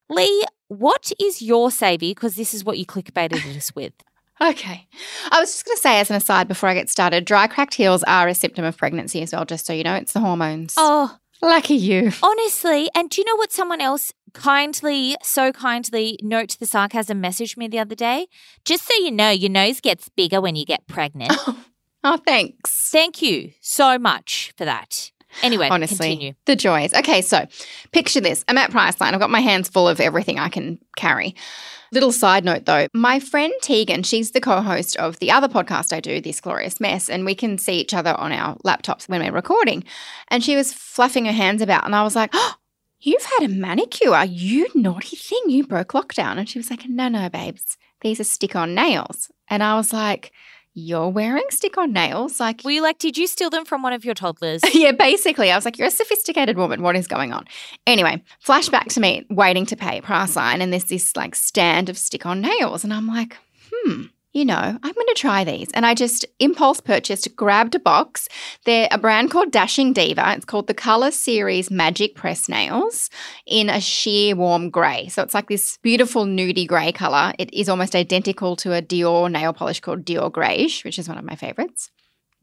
Lee, 0.09 0.43
what 0.67 1.11
is 1.19 1.41
your 1.41 1.71
savvy? 1.71 2.13
Because 2.13 2.35
this 2.35 2.53
is 2.53 2.63
what 2.63 2.77
you 2.77 2.85
clickbaited 2.85 3.45
us 3.57 3.73
with. 3.75 3.93
Okay. 4.41 4.87
I 5.31 5.39
was 5.39 5.51
just 5.51 5.65
going 5.65 5.77
to 5.77 5.81
say, 5.81 5.99
as 5.99 6.09
an 6.09 6.17
aside 6.17 6.47
before 6.47 6.67
I 6.67 6.73
get 6.73 6.89
started, 6.89 7.23
dry 7.23 7.47
cracked 7.47 7.73
heels 7.73 8.03
are 8.03 8.27
a 8.27 8.35
symptom 8.35 8.65
of 8.65 8.77
pregnancy 8.77 9.21
as 9.21 9.31
well, 9.31 9.45
just 9.45 9.65
so 9.65 9.71
you 9.71 9.83
know. 9.83 9.95
It's 9.95 10.11
the 10.11 10.19
hormones. 10.19 10.73
Oh, 10.75 11.17
Lucky 11.41 11.75
you. 11.75 12.11
Honestly, 12.23 12.89
and 12.95 13.09
do 13.09 13.21
you 13.21 13.25
know 13.25 13.35
what 13.35 13.51
someone 13.51 13.81
else 13.81 14.11
kindly, 14.33 15.15
so 15.21 15.51
kindly, 15.51 16.17
note 16.21 16.57
the 16.59 16.65
sarcasm 16.65 17.21
messaged 17.21 17.57
me 17.57 17.67
the 17.67 17.79
other 17.79 17.95
day? 17.95 18.27
Just 18.63 18.87
so 18.87 18.93
you 18.95 19.11
know, 19.11 19.29
your 19.29 19.51
nose 19.51 19.79
gets 19.81 20.09
bigger 20.09 20.41
when 20.41 20.55
you 20.55 20.65
get 20.65 20.87
pregnant. 20.87 21.33
Oh, 22.07 22.17
thanks. 22.17 22.71
Thank 22.91 23.23
you 23.23 23.53
so 23.61 23.97
much 23.97 24.53
for 24.55 24.63
that. 24.63 25.11
Anyway, 25.43 25.67
Honestly, 25.69 26.09
continue. 26.09 26.33
the 26.45 26.55
joys. 26.55 26.93
Okay, 26.93 27.21
so 27.21 27.45
picture 27.91 28.21
this. 28.21 28.43
I'm 28.47 28.57
at 28.57 28.71
Priceline. 28.71 29.13
I've 29.13 29.19
got 29.19 29.29
my 29.29 29.41
hands 29.41 29.69
full 29.69 29.87
of 29.87 29.99
everything 29.99 30.39
I 30.39 30.49
can 30.49 30.79
carry. 30.95 31.35
Little 31.91 32.11
side 32.11 32.43
note 32.43 32.65
though, 32.65 32.87
my 32.93 33.19
friend 33.19 33.53
Tegan, 33.61 34.03
she's 34.03 34.31
the 34.31 34.41
co 34.41 34.61
host 34.61 34.97
of 34.97 35.19
the 35.19 35.31
other 35.31 35.47
podcast 35.47 35.93
I 35.93 35.99
do, 35.99 36.19
This 36.19 36.41
Glorious 36.41 36.79
Mess, 36.79 37.09
and 37.09 37.25
we 37.25 37.35
can 37.35 37.57
see 37.57 37.79
each 37.79 37.93
other 37.93 38.13
on 38.15 38.31
our 38.31 38.55
laptops 38.65 39.07
when 39.07 39.21
we're 39.21 39.31
recording. 39.31 39.83
And 40.29 40.43
she 40.43 40.55
was 40.55 40.73
fluffing 40.73 41.25
her 41.25 41.31
hands 41.31 41.61
about, 41.61 41.85
and 41.85 41.95
I 41.95 42.03
was 42.03 42.15
like, 42.15 42.31
oh, 42.33 42.55
You've 43.01 43.25
had 43.37 43.45
a 43.45 43.53
manicure, 43.53 44.23
you 44.23 44.67
naughty 44.73 45.15
thing. 45.15 45.41
You 45.47 45.67
broke 45.67 45.89
lockdown. 45.91 46.37
And 46.39 46.49
she 46.49 46.57
was 46.57 46.71
like, 46.71 46.87
No, 46.89 47.07
no, 47.07 47.29
babes, 47.29 47.77
these 48.01 48.19
are 48.19 48.23
stick 48.23 48.55
on 48.55 48.73
nails. 48.73 49.29
And 49.47 49.61
I 49.61 49.75
was 49.75 49.93
like, 49.93 50.31
you're 50.75 51.09
wearing 51.09 51.45
stick 51.49 51.77
on 51.77 51.93
nails. 51.93 52.39
Like, 52.39 52.61
Were 52.63 52.71
you 52.71 52.81
like, 52.81 52.99
did 52.99 53.17
you 53.17 53.27
steal 53.27 53.49
them 53.49 53.65
from 53.65 53.81
one 53.81 53.93
of 53.93 54.03
your 54.05 54.13
toddlers? 54.13 54.61
yeah, 54.73 54.91
basically, 54.91 55.49
I 55.49 55.55
was 55.55 55.65
like, 55.65 55.77
you're 55.77 55.87
a 55.87 55.91
sophisticated 55.91 56.57
woman. 56.57 56.83
What 56.83 56.95
is 56.97 57.07
going 57.07 57.31
on? 57.31 57.45
Anyway, 57.87 58.21
flashback 58.45 58.85
to 58.93 58.99
me 58.99 59.25
waiting 59.29 59.65
to 59.67 59.75
pay 59.75 60.01
Priceline, 60.01 60.59
and 60.59 60.71
there's 60.71 60.83
this 60.85 61.15
like 61.15 61.33
stand 61.33 61.89
of 61.89 61.97
stick 61.97 62.25
on 62.25 62.41
nails. 62.41 62.83
And 62.83 62.93
I'm 62.93 63.07
like, 63.07 63.37
hmm, 63.73 64.03
you 64.35 64.43
know, 64.43 64.53
I'm 64.53 64.79
going 64.81 65.07
to 65.07 65.15
try 65.15 65.45
these. 65.45 65.71
And 65.73 65.85
I 65.85 65.93
just 65.93 66.25
impulse 66.39 66.81
purchased, 66.81 67.33
grabbed 67.37 67.73
a 67.73 67.79
box. 67.79 68.27
They're 68.65 68.89
a 68.91 68.97
brand 68.97 69.31
called 69.31 69.49
Dashing 69.49 69.93
Diva. 69.93 70.33
It's 70.35 70.43
called 70.43 70.67
the 70.67 70.73
Color 70.73 71.11
Series 71.11 71.71
Magic 71.71 72.15
Press 72.15 72.49
Nails 72.49 73.09
in 73.47 73.69
a 73.69 73.79
sheer 73.79 74.35
warm 74.35 74.69
grey. 74.69 75.07
So 75.07 75.23
it's 75.23 75.33
like 75.33 75.47
this 75.47 75.77
beautiful 75.81 76.25
nudie 76.25 76.67
grey 76.67 76.91
colour. 76.91 77.33
It 77.39 77.51
is 77.53 77.69
almost 77.69 77.95
identical 77.95 78.57
to 78.57 78.73
a 78.73 78.81
Dior 78.81 79.31
nail 79.31 79.53
polish 79.53 79.79
called 79.79 80.03
Dior 80.03 80.29
Greige, 80.29 80.83
which 80.83 80.99
is 80.99 81.07
one 81.07 81.17
of 81.17 81.23
my 81.23 81.37
favourites. 81.37 81.89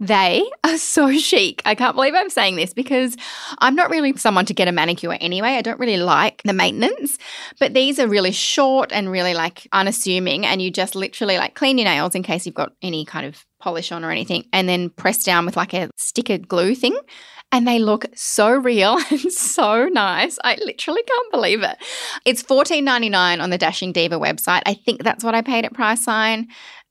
They 0.02 0.50
are 0.64 0.78
so 0.78 1.16
chic. 1.16 1.62
I 1.64 1.76
can't 1.76 1.94
believe 1.94 2.14
I'm 2.16 2.28
saying 2.28 2.56
this 2.56 2.74
because 2.74 3.16
I'm 3.58 3.76
not 3.76 3.88
really 3.88 4.16
someone 4.16 4.44
to 4.46 4.52
get 4.52 4.66
a 4.66 4.72
manicure 4.72 5.16
anyway. 5.20 5.50
I 5.50 5.62
don't 5.62 5.78
really 5.78 5.96
like 5.96 6.42
the 6.42 6.52
maintenance, 6.52 7.18
but 7.60 7.72
these 7.72 8.00
are 8.00 8.08
really 8.08 8.32
short 8.32 8.90
and 8.90 9.12
really 9.12 9.32
like 9.32 9.68
unassuming. 9.70 10.44
And 10.44 10.60
you 10.60 10.72
just 10.72 10.96
literally 10.96 11.38
like 11.38 11.54
clean 11.54 11.78
your 11.78 11.84
nails 11.84 12.16
in 12.16 12.24
case 12.24 12.46
you've 12.46 12.54
got 12.56 12.72
any 12.82 13.04
kind 13.04 13.26
of 13.26 13.46
polish 13.60 13.92
on 13.92 14.04
or 14.04 14.10
anything, 14.10 14.44
and 14.52 14.68
then 14.68 14.90
press 14.90 15.22
down 15.22 15.46
with 15.46 15.56
like 15.56 15.72
a 15.72 15.88
sticker 15.96 16.36
glue 16.36 16.74
thing. 16.74 16.98
And 17.52 17.68
they 17.68 17.78
look 17.78 18.06
so 18.16 18.50
real 18.50 18.98
and 19.10 19.32
so 19.32 19.84
nice. 19.84 20.36
I 20.42 20.56
literally 20.56 21.04
can't 21.04 21.30
believe 21.30 21.62
it. 21.62 21.76
It's 22.24 22.42
$14.99 22.42 23.40
on 23.40 23.50
the 23.50 23.58
Dashing 23.58 23.92
Diva 23.92 24.18
website. 24.18 24.62
I 24.66 24.74
think 24.74 25.04
that's 25.04 25.22
what 25.22 25.36
I 25.36 25.42
paid 25.42 25.64
at 25.64 25.74
Priceline. 25.74 26.46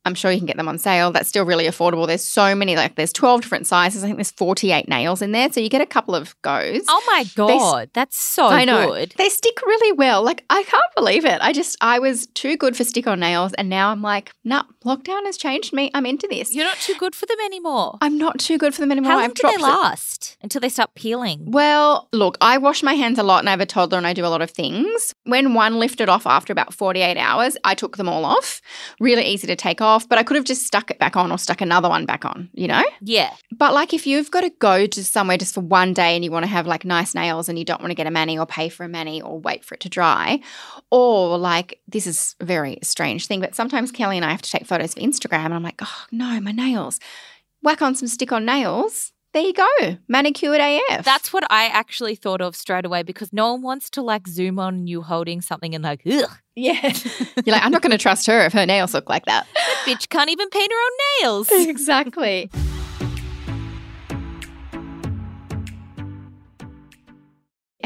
I'm 0.05 0.15
sure 0.15 0.31
you 0.31 0.39
can 0.39 0.47
get 0.47 0.57
them 0.57 0.67
on 0.67 0.77
sale. 0.77 1.11
That's 1.11 1.29
still 1.29 1.45
really 1.45 1.65
affordable. 1.65 2.07
There's 2.07 2.23
so 2.23 2.55
many, 2.55 2.75
like 2.75 2.95
there's 2.95 3.13
12 3.13 3.41
different 3.41 3.67
sizes. 3.67 4.03
I 4.03 4.07
think 4.07 4.17
there's 4.17 4.31
48 4.31 4.87
nails 4.87 5.21
in 5.21 5.31
there. 5.31 5.51
So 5.51 5.59
you 5.59 5.69
get 5.69 5.81
a 5.81 5.85
couple 5.85 6.15
of 6.15 6.39
goes. 6.41 6.83
Oh 6.87 7.03
my 7.07 7.25
God. 7.35 7.89
that's 7.93 8.17
so 8.17 8.47
I 8.47 8.65
know. 8.65 8.87
good. 8.87 9.13
They 9.17 9.29
stick 9.29 9.61
really 9.61 9.91
well. 9.91 10.23
Like 10.23 10.43
I 10.49 10.63
can't 10.63 10.83
believe 10.95 11.25
it. 11.25 11.39
I 11.41 11.53
just, 11.53 11.77
I 11.81 11.99
was 11.99 12.27
too 12.27 12.57
good 12.57 12.75
for 12.75 12.83
stick 12.83 13.05
on 13.07 13.19
nails. 13.19 13.53
And 13.53 13.69
now 13.69 13.91
I'm 13.91 14.01
like, 14.01 14.31
nah, 14.43 14.63
lockdown 14.85 15.25
has 15.25 15.37
changed 15.37 15.73
me. 15.73 15.91
I'm 15.93 16.05
into 16.05 16.27
this. 16.27 16.53
You're 16.55 16.65
not 16.65 16.77
too 16.77 16.95
good 16.95 17.13
for 17.13 17.25
them 17.25 17.37
anymore. 17.45 17.97
I'm 18.01 18.17
not 18.17 18.39
too 18.39 18.57
good 18.57 18.73
for 18.73 18.81
them 18.81 18.91
anymore. 18.91 19.11
How 19.11 19.17
long 19.17 19.25
I've 19.25 19.33
do 19.35 19.41
they 19.43 19.57
dropped 19.57 19.59
it. 19.59 19.63
last 19.63 20.37
until 20.41 20.61
they 20.61 20.69
start 20.69 20.95
peeling? 20.95 21.43
Well, 21.45 22.07
look, 22.11 22.37
I 22.41 22.57
wash 22.57 22.81
my 22.81 22.93
hands 22.93 23.19
a 23.19 23.23
lot 23.23 23.39
and 23.39 23.49
I 23.49 23.51
have 23.51 23.61
a 23.61 23.65
toddler 23.65 23.97
and 23.97 24.07
I 24.07 24.13
do 24.13 24.25
a 24.25 24.27
lot 24.27 24.41
of 24.41 24.49
things. 24.49 25.13
When 25.25 25.53
one 25.53 25.77
lifted 25.77 26.09
off 26.09 26.25
after 26.25 26.51
about 26.51 26.73
48 26.73 27.17
hours, 27.17 27.55
I 27.63 27.75
took 27.75 27.97
them 27.97 28.09
all 28.09 28.25
off. 28.25 28.61
Really 28.99 29.23
easy 29.25 29.47
to 29.47 29.55
take 29.55 29.81
off, 29.81 29.90
but 29.99 30.17
I 30.17 30.23
could 30.23 30.35
have 30.35 30.45
just 30.45 30.65
stuck 30.65 30.91
it 30.91 30.99
back 30.99 31.15
on 31.15 31.31
or 31.31 31.37
stuck 31.37 31.61
another 31.61 31.89
one 31.89 32.05
back 32.05 32.25
on, 32.25 32.49
you 32.53 32.67
know? 32.67 32.83
Yeah. 33.01 33.33
But 33.51 33.73
like 33.73 33.93
if 33.93 34.07
you've 34.07 34.31
got 34.31 34.41
to 34.41 34.49
go 34.59 34.85
to 34.87 35.03
somewhere 35.03 35.37
just 35.37 35.53
for 35.53 35.61
one 35.61 35.93
day 35.93 36.15
and 36.15 36.23
you 36.23 36.31
want 36.31 36.43
to 36.43 36.51
have 36.51 36.67
like 36.67 36.85
nice 36.85 37.13
nails 37.15 37.49
and 37.49 37.57
you 37.59 37.65
don't 37.65 37.81
want 37.81 37.91
to 37.91 37.95
get 37.95 38.07
a 38.07 38.11
mani 38.11 38.37
or 38.37 38.45
pay 38.45 38.69
for 38.69 38.83
a 38.83 38.89
mani 38.89 39.21
or 39.21 39.39
wait 39.39 39.63
for 39.65 39.75
it 39.75 39.81
to 39.81 39.89
dry, 39.89 40.39
or 40.89 41.37
like 41.37 41.79
this 41.87 42.07
is 42.07 42.35
a 42.39 42.45
very 42.45 42.77
strange 42.81 43.27
thing, 43.27 43.39
but 43.39 43.55
sometimes 43.55 43.91
Kelly 43.91 44.17
and 44.17 44.25
I 44.25 44.31
have 44.31 44.41
to 44.41 44.51
take 44.51 44.65
photos 44.65 44.93
for 44.93 44.99
Instagram 44.99 45.45
and 45.45 45.53
I'm 45.53 45.63
like, 45.63 45.81
oh 45.81 46.05
no, 46.11 46.39
my 46.41 46.51
nails. 46.51 46.99
Whack 47.63 47.81
on 47.81 47.95
some 47.95 48.07
stick 48.07 48.31
on 48.31 48.45
nails. 48.45 49.11
There 49.33 49.43
you 49.43 49.53
go. 49.53 49.97
Manicured 50.09 50.59
AF. 50.59 51.05
That's 51.05 51.31
what 51.31 51.45
I 51.49 51.67
actually 51.67 52.15
thought 52.15 52.41
of 52.41 52.53
straight 52.53 52.85
away 52.85 53.03
because 53.03 53.31
no 53.31 53.53
one 53.53 53.61
wants 53.61 53.89
to 53.91 54.01
like 54.01 54.27
zoom 54.27 54.59
on 54.59 54.87
you 54.87 55.01
holding 55.01 55.39
something 55.39 55.73
and 55.73 55.83
like, 55.83 56.01
ugh, 56.05 56.29
yeah. 56.55 56.81
You're 57.45 57.55
like, 57.55 57.63
I'm 57.63 57.71
not 57.71 57.81
going 57.81 57.91
to 57.91 57.97
trust 57.97 58.27
her 58.27 58.45
if 58.45 58.51
her 58.51 58.65
nails 58.65 58.93
look 58.93 59.07
like 59.07 59.25
that. 59.25 59.47
bitch 59.85 60.09
can't 60.09 60.29
even 60.29 60.49
paint 60.49 60.71
her 60.71 60.77
own 60.77 60.91
nails. 61.21 61.49
exactly. 61.69 62.51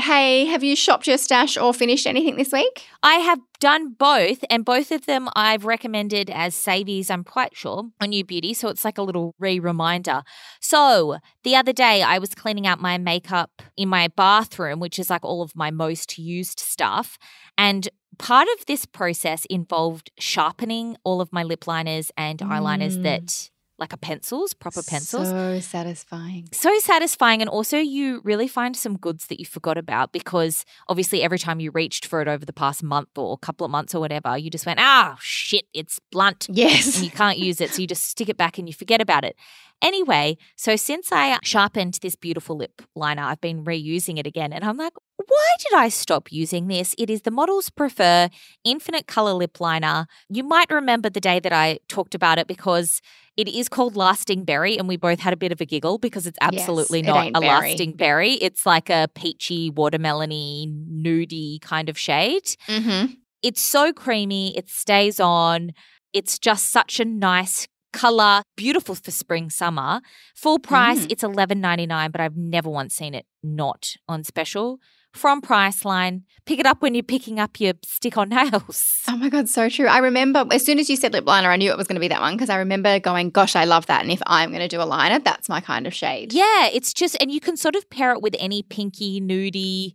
Hey, 0.06 0.46
have 0.46 0.64
you 0.64 0.76
shopped 0.76 1.08
your 1.08 1.18
stash 1.18 1.58
or 1.58 1.74
finished 1.74 2.06
anything 2.06 2.36
this 2.36 2.52
week? 2.52 2.86
I 3.02 3.16
have 3.16 3.40
done 3.60 3.94
both, 3.94 4.46
and 4.52 4.64
both 4.64 4.92
of 4.92 5.08
them 5.08 5.30
I've 5.36 5.66
recommended 5.66 6.30
as 6.30 6.54
savies, 6.54 7.10
I'm 7.10 7.24
quite 7.24 7.58
sure, 7.58 7.86
on 8.00 8.12
You 8.12 8.24
Beauty. 8.24 8.54
So 8.54 8.68
it's 8.68 8.86
like 8.86 9.00
a 9.00 9.02
little 9.02 9.34
re 9.40 9.60
reminder. 9.60 10.22
So 10.62 11.18
the 11.44 11.56
other 11.56 11.74
day, 11.74 12.04
I 12.04 12.20
was 12.20 12.36
cleaning 12.36 12.68
out 12.68 12.80
my 12.80 13.00
makeup 13.00 13.64
in 13.76 13.90
my 13.90 14.08
bathroom, 14.10 14.80
which 14.80 15.00
is 15.00 15.10
like 15.10 15.26
all 15.26 15.42
of 15.42 15.56
my 15.56 15.72
most 15.72 16.20
used 16.20 16.60
stuff. 16.60 17.18
And 17.58 17.90
part 18.20 18.48
of 18.60 18.68
this 18.68 18.86
process 18.86 19.46
involved 19.46 20.12
sharpening 20.20 20.98
all 21.04 21.20
of 21.20 21.34
my 21.34 21.42
lip 21.42 21.66
liners 21.66 22.12
and 22.16 22.38
eyeliners 22.42 23.00
Mm. 23.00 23.04
that 23.04 23.50
like 23.78 23.92
a 23.94 23.98
pencils, 23.98 24.54
proper 24.54 24.82
pencils. 24.82 25.30
So 25.30 25.60
satisfying. 25.60 26.48
so 26.54 26.78
satisfying 26.80 27.42
and 27.42 27.50
also 27.50 27.78
you 27.78 28.22
really 28.24 28.48
find 28.48 28.76
some 28.76 28.98
goods 28.98 29.28
that 29.28 29.40
you 29.40 29.46
forgot 29.46 29.78
about 29.78 30.12
because 30.14 30.64
obviously 30.88 31.22
every 31.22 31.38
time 31.40 31.60
you 31.60 31.72
reached 31.72 32.06
for 32.06 32.22
it 32.22 32.28
over 32.28 32.46
the 32.46 32.54
past 32.54 32.84
month 32.84 33.18
or 33.18 33.34
a 33.34 33.38
couple 33.38 33.66
of 33.66 33.72
months 33.72 33.94
or 33.94 34.00
whatever 34.00 34.38
you 34.38 34.50
just 34.50 34.66
went 34.66 34.80
ah 34.82 35.18
shit 35.20 35.66
it's 35.74 36.00
blunt 36.12 36.48
Yes. 36.50 36.96
and 36.96 37.04
you 37.06 37.12
can't 37.12 37.38
use 37.38 37.60
it 37.60 37.72
so 37.72 37.82
you 37.82 37.88
just 37.88 38.06
stick 38.06 38.30
it 38.30 38.38
back 38.38 38.58
and 38.58 38.68
you 38.70 38.74
forget 38.74 39.02
about 39.02 39.26
it 39.26 39.36
anyway 39.82 40.38
so 40.56 40.76
since 40.76 41.12
i 41.12 41.38
sharpened 41.44 42.00
this 42.02 42.16
beautiful 42.16 42.56
lip 42.56 42.82
liner 42.96 43.24
i've 43.24 43.42
been 43.42 43.66
reusing 43.66 44.18
it 44.18 44.26
again 44.26 44.54
and 44.54 44.64
i'm 44.64 44.78
like 44.78 44.94
why 45.18 45.46
did 45.60 45.78
I 45.78 45.90
stop 45.90 46.32
using 46.32 46.68
this? 46.68 46.94
It 46.98 47.10
is 47.10 47.22
the 47.22 47.32
Models 47.32 47.70
Prefer 47.70 48.30
Infinite 48.64 49.08
Color 49.08 49.34
Lip 49.34 49.60
Liner. 49.60 50.08
You 50.30 50.44
might 50.44 50.70
remember 50.70 51.10
the 51.10 51.22
day 51.22 51.40
that 51.40 51.54
I 51.54 51.80
talked 51.88 52.14
about 52.16 52.38
it 52.38 52.48
because 52.48 53.02
it 53.38 53.48
is 53.48 53.68
called 53.70 53.96
Lasting 53.96 54.44
Berry, 54.44 54.78
and 54.78 54.88
we 54.88 54.98
both 54.98 55.20
had 55.20 55.34
a 55.34 55.38
bit 55.38 55.52
of 55.52 55.62
a 55.62 55.66
giggle 55.66 55.98
because 55.98 56.26
it's 56.28 56.38
absolutely 56.42 57.00
it 57.00 57.06
not 57.06 57.26
ain't 57.26 57.38
a 57.38 57.40
berry. 57.42 57.70
lasting 57.70 57.94
berry. 57.94 58.34
It's 58.34 58.66
like 58.66 58.90
a 58.90 59.10
peachy, 59.16 59.72
watermelony, 59.72 60.68
nudie 60.92 61.60
kind 61.62 61.90
of 61.90 61.98
shade. 61.98 62.46
Mm-hmm. 62.68 63.14
It's 63.42 63.62
so 63.62 63.94
creamy, 63.94 64.58
it 64.58 64.70
stays 64.70 65.20
on. 65.20 65.72
It's 66.14 66.40
just 66.40 66.72
such 66.72 67.00
a 67.00 67.06
nice 67.06 67.68
color, 67.94 68.42
beautiful 68.58 68.96
for 68.96 69.12
spring, 69.12 69.50
summer. 69.50 70.02
Full 70.36 70.60
price, 70.60 71.06
Mm. 71.06 71.12
it's 71.12 71.24
eleven 71.24 71.62
ninety 71.62 71.86
nine, 71.86 72.12
but 72.12 72.22
I've 72.22 72.36
never 72.38 72.70
once 72.70 72.96
seen 72.96 73.14
it 73.14 73.26
not 73.44 73.96
on 74.08 74.24
special. 74.24 74.80
From 75.16 75.42
Priceline, 75.42 76.24
pick 76.46 76.60
it 76.60 76.66
up 76.66 76.82
when 76.82 76.94
you're 76.94 77.04
picking 77.04 77.40
up 77.40 77.60
your 77.60 77.74
stick 77.84 78.18
on 78.18 78.30
nails. 78.30 78.92
Oh 79.08 79.18
my 79.18 79.30
God, 79.30 79.48
so 79.48 79.70
true. 79.70 79.86
I 79.86 80.00
remember 80.00 80.46
as 80.52 80.66
soon 80.66 80.78
as 80.78 80.90
you 80.90 80.98
said 80.98 81.14
lip 81.14 81.26
liner, 81.26 81.50
I 81.50 81.56
knew 81.56 81.72
it 81.72 81.78
was 81.78 81.88
going 81.88 81.96
to 81.96 82.02
be 82.02 82.08
that 82.10 82.20
one 82.20 82.34
because 82.34 82.50
I 82.50 82.58
remember 82.58 83.00
going, 83.00 83.30
gosh, 83.30 83.56
I 83.56 83.64
love 83.64 83.86
that. 83.86 84.02
And 84.02 84.12
if 84.12 84.22
I'm 84.26 84.50
going 84.50 84.62
to 84.62 84.68
do 84.68 84.82
a 84.82 84.84
liner, 84.84 85.20
that's 85.20 85.48
my 85.48 85.62
kind 85.62 85.88
of 85.88 85.94
shade. 85.94 86.34
Yeah, 86.34 86.68
it's 86.68 86.92
just, 86.92 87.16
and 87.22 87.32
you 87.32 87.40
can 87.40 87.56
sort 87.56 87.76
of 87.76 87.90
pair 87.90 88.12
it 88.12 88.22
with 88.22 88.36
any 88.40 88.62
pinky, 88.62 89.22
nudie 89.22 89.94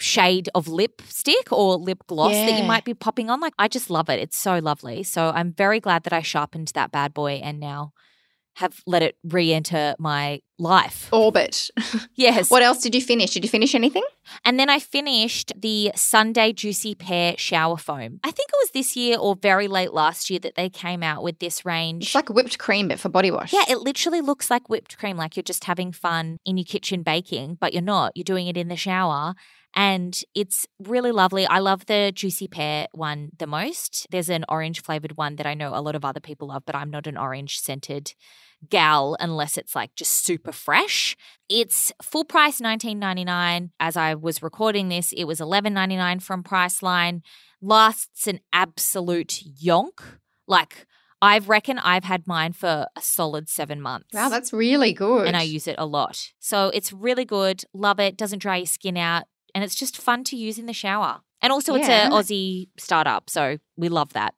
shade 0.00 0.48
of 0.54 0.66
lipstick 0.68 1.52
or 1.52 1.76
lip 1.76 2.02
gloss 2.06 2.32
that 2.32 2.58
you 2.58 2.64
might 2.64 2.84
be 2.84 2.94
popping 2.94 3.30
on. 3.30 3.40
Like, 3.40 3.54
I 3.58 3.68
just 3.68 3.88
love 3.88 4.08
it. 4.08 4.18
It's 4.18 4.36
so 4.36 4.58
lovely. 4.58 5.02
So 5.04 5.30
I'm 5.34 5.52
very 5.52 5.78
glad 5.78 6.02
that 6.04 6.12
I 6.12 6.22
sharpened 6.22 6.72
that 6.74 6.90
bad 6.90 7.14
boy 7.14 7.40
and 7.42 7.60
now 7.60 7.92
have 8.56 8.80
let 8.86 9.02
it 9.02 9.16
re 9.22 9.52
enter 9.52 9.94
my 9.98 10.40
life. 10.58 11.10
Orbit. 11.12 11.70
Yes. 12.14 12.50
what 12.50 12.62
else 12.62 12.80
did 12.80 12.94
you 12.94 13.02
finish? 13.02 13.34
Did 13.34 13.44
you 13.44 13.50
finish 13.50 13.74
anything? 13.74 14.02
And 14.46 14.58
then 14.58 14.70
I 14.70 14.78
finished 14.78 15.52
the 15.54 15.92
Sundae 15.94 16.52
Juicy 16.52 16.94
Pear 16.94 17.34
Shower 17.36 17.76
Foam. 17.76 18.18
I 18.24 18.30
think 18.30 18.48
it 18.48 18.56
was 18.62 18.70
this 18.70 18.96
year 18.96 19.18
or 19.18 19.36
very 19.36 19.68
late 19.68 19.92
last 19.92 20.30
year 20.30 20.38
that 20.40 20.54
they 20.54 20.70
came 20.70 21.02
out 21.02 21.22
with 21.22 21.38
this 21.38 21.66
range. 21.66 22.04
It's 22.06 22.14
like 22.14 22.30
whipped 22.30 22.58
cream, 22.58 22.88
but 22.88 22.98
for 22.98 23.10
body 23.10 23.30
wash. 23.30 23.52
Yeah, 23.52 23.64
it 23.68 23.80
literally 23.80 24.22
looks 24.22 24.50
like 24.50 24.70
whipped 24.70 24.96
cream, 24.96 25.18
like 25.18 25.36
you're 25.36 25.42
just 25.42 25.64
having 25.64 25.92
fun 25.92 26.38
in 26.46 26.56
your 26.56 26.64
kitchen 26.64 27.02
baking, 27.02 27.58
but 27.60 27.74
you're 27.74 27.82
not. 27.82 28.12
You're 28.14 28.24
doing 28.24 28.46
it 28.46 28.56
in 28.56 28.68
the 28.68 28.76
shower. 28.76 29.34
And 29.78 30.18
it's 30.34 30.66
really 30.80 31.12
lovely. 31.12 31.46
I 31.46 31.58
love 31.58 31.84
the 31.84 32.10
juicy 32.14 32.48
pear 32.48 32.86
one 32.92 33.28
the 33.38 33.46
most. 33.46 34.06
There's 34.10 34.30
an 34.30 34.46
orange 34.48 34.80
flavored 34.82 35.18
one 35.18 35.36
that 35.36 35.46
I 35.46 35.52
know 35.52 35.74
a 35.74 35.82
lot 35.82 35.94
of 35.94 36.02
other 36.02 36.18
people 36.18 36.48
love, 36.48 36.62
but 36.64 36.74
I'm 36.74 36.90
not 36.90 37.06
an 37.06 37.18
orange 37.18 37.60
scented 37.60 38.14
gal 38.70 39.18
unless 39.20 39.58
it's 39.58 39.76
like 39.76 39.94
just 39.94 40.24
super 40.24 40.50
fresh. 40.50 41.14
It's 41.50 41.92
full 42.00 42.24
price 42.24 42.58
19.99. 42.58 43.68
As 43.78 43.98
I 43.98 44.14
was 44.14 44.42
recording 44.42 44.88
this, 44.88 45.12
it 45.12 45.24
was 45.24 45.40
11.99 45.40 46.22
from 46.22 46.42
Priceline. 46.42 47.20
Lasts 47.60 48.26
an 48.26 48.40
absolute 48.54 49.42
yonk. 49.62 50.00
Like 50.48 50.86
I've 51.20 51.50
reckon 51.50 51.78
I've 51.78 52.04
had 52.04 52.26
mine 52.26 52.54
for 52.54 52.86
a 52.96 53.00
solid 53.02 53.50
7 53.50 53.80
months. 53.80 54.14
Wow, 54.14 54.30
that's 54.30 54.54
really 54.54 54.94
good. 54.94 55.26
and 55.26 55.36
I 55.36 55.42
use 55.42 55.66
it 55.66 55.76
a 55.76 55.84
lot. 55.84 56.32
So 56.38 56.68
it's 56.72 56.94
really 56.94 57.26
good. 57.26 57.64
Love 57.74 58.00
it. 58.00 58.16
Doesn't 58.16 58.38
dry 58.38 58.56
your 58.56 58.66
skin 58.66 58.96
out. 58.96 59.24
And 59.56 59.64
it's 59.64 59.74
just 59.74 59.96
fun 59.96 60.22
to 60.24 60.36
use 60.36 60.58
in 60.58 60.66
the 60.66 60.74
shower. 60.74 61.22
And 61.40 61.50
also, 61.50 61.74
it's 61.76 61.88
Yeah. 61.88 62.08
a 62.08 62.10
Aussie 62.10 62.68
startup. 62.76 63.30
So 63.30 63.56
we 63.74 63.88
love 63.88 64.12
that. 64.12 64.34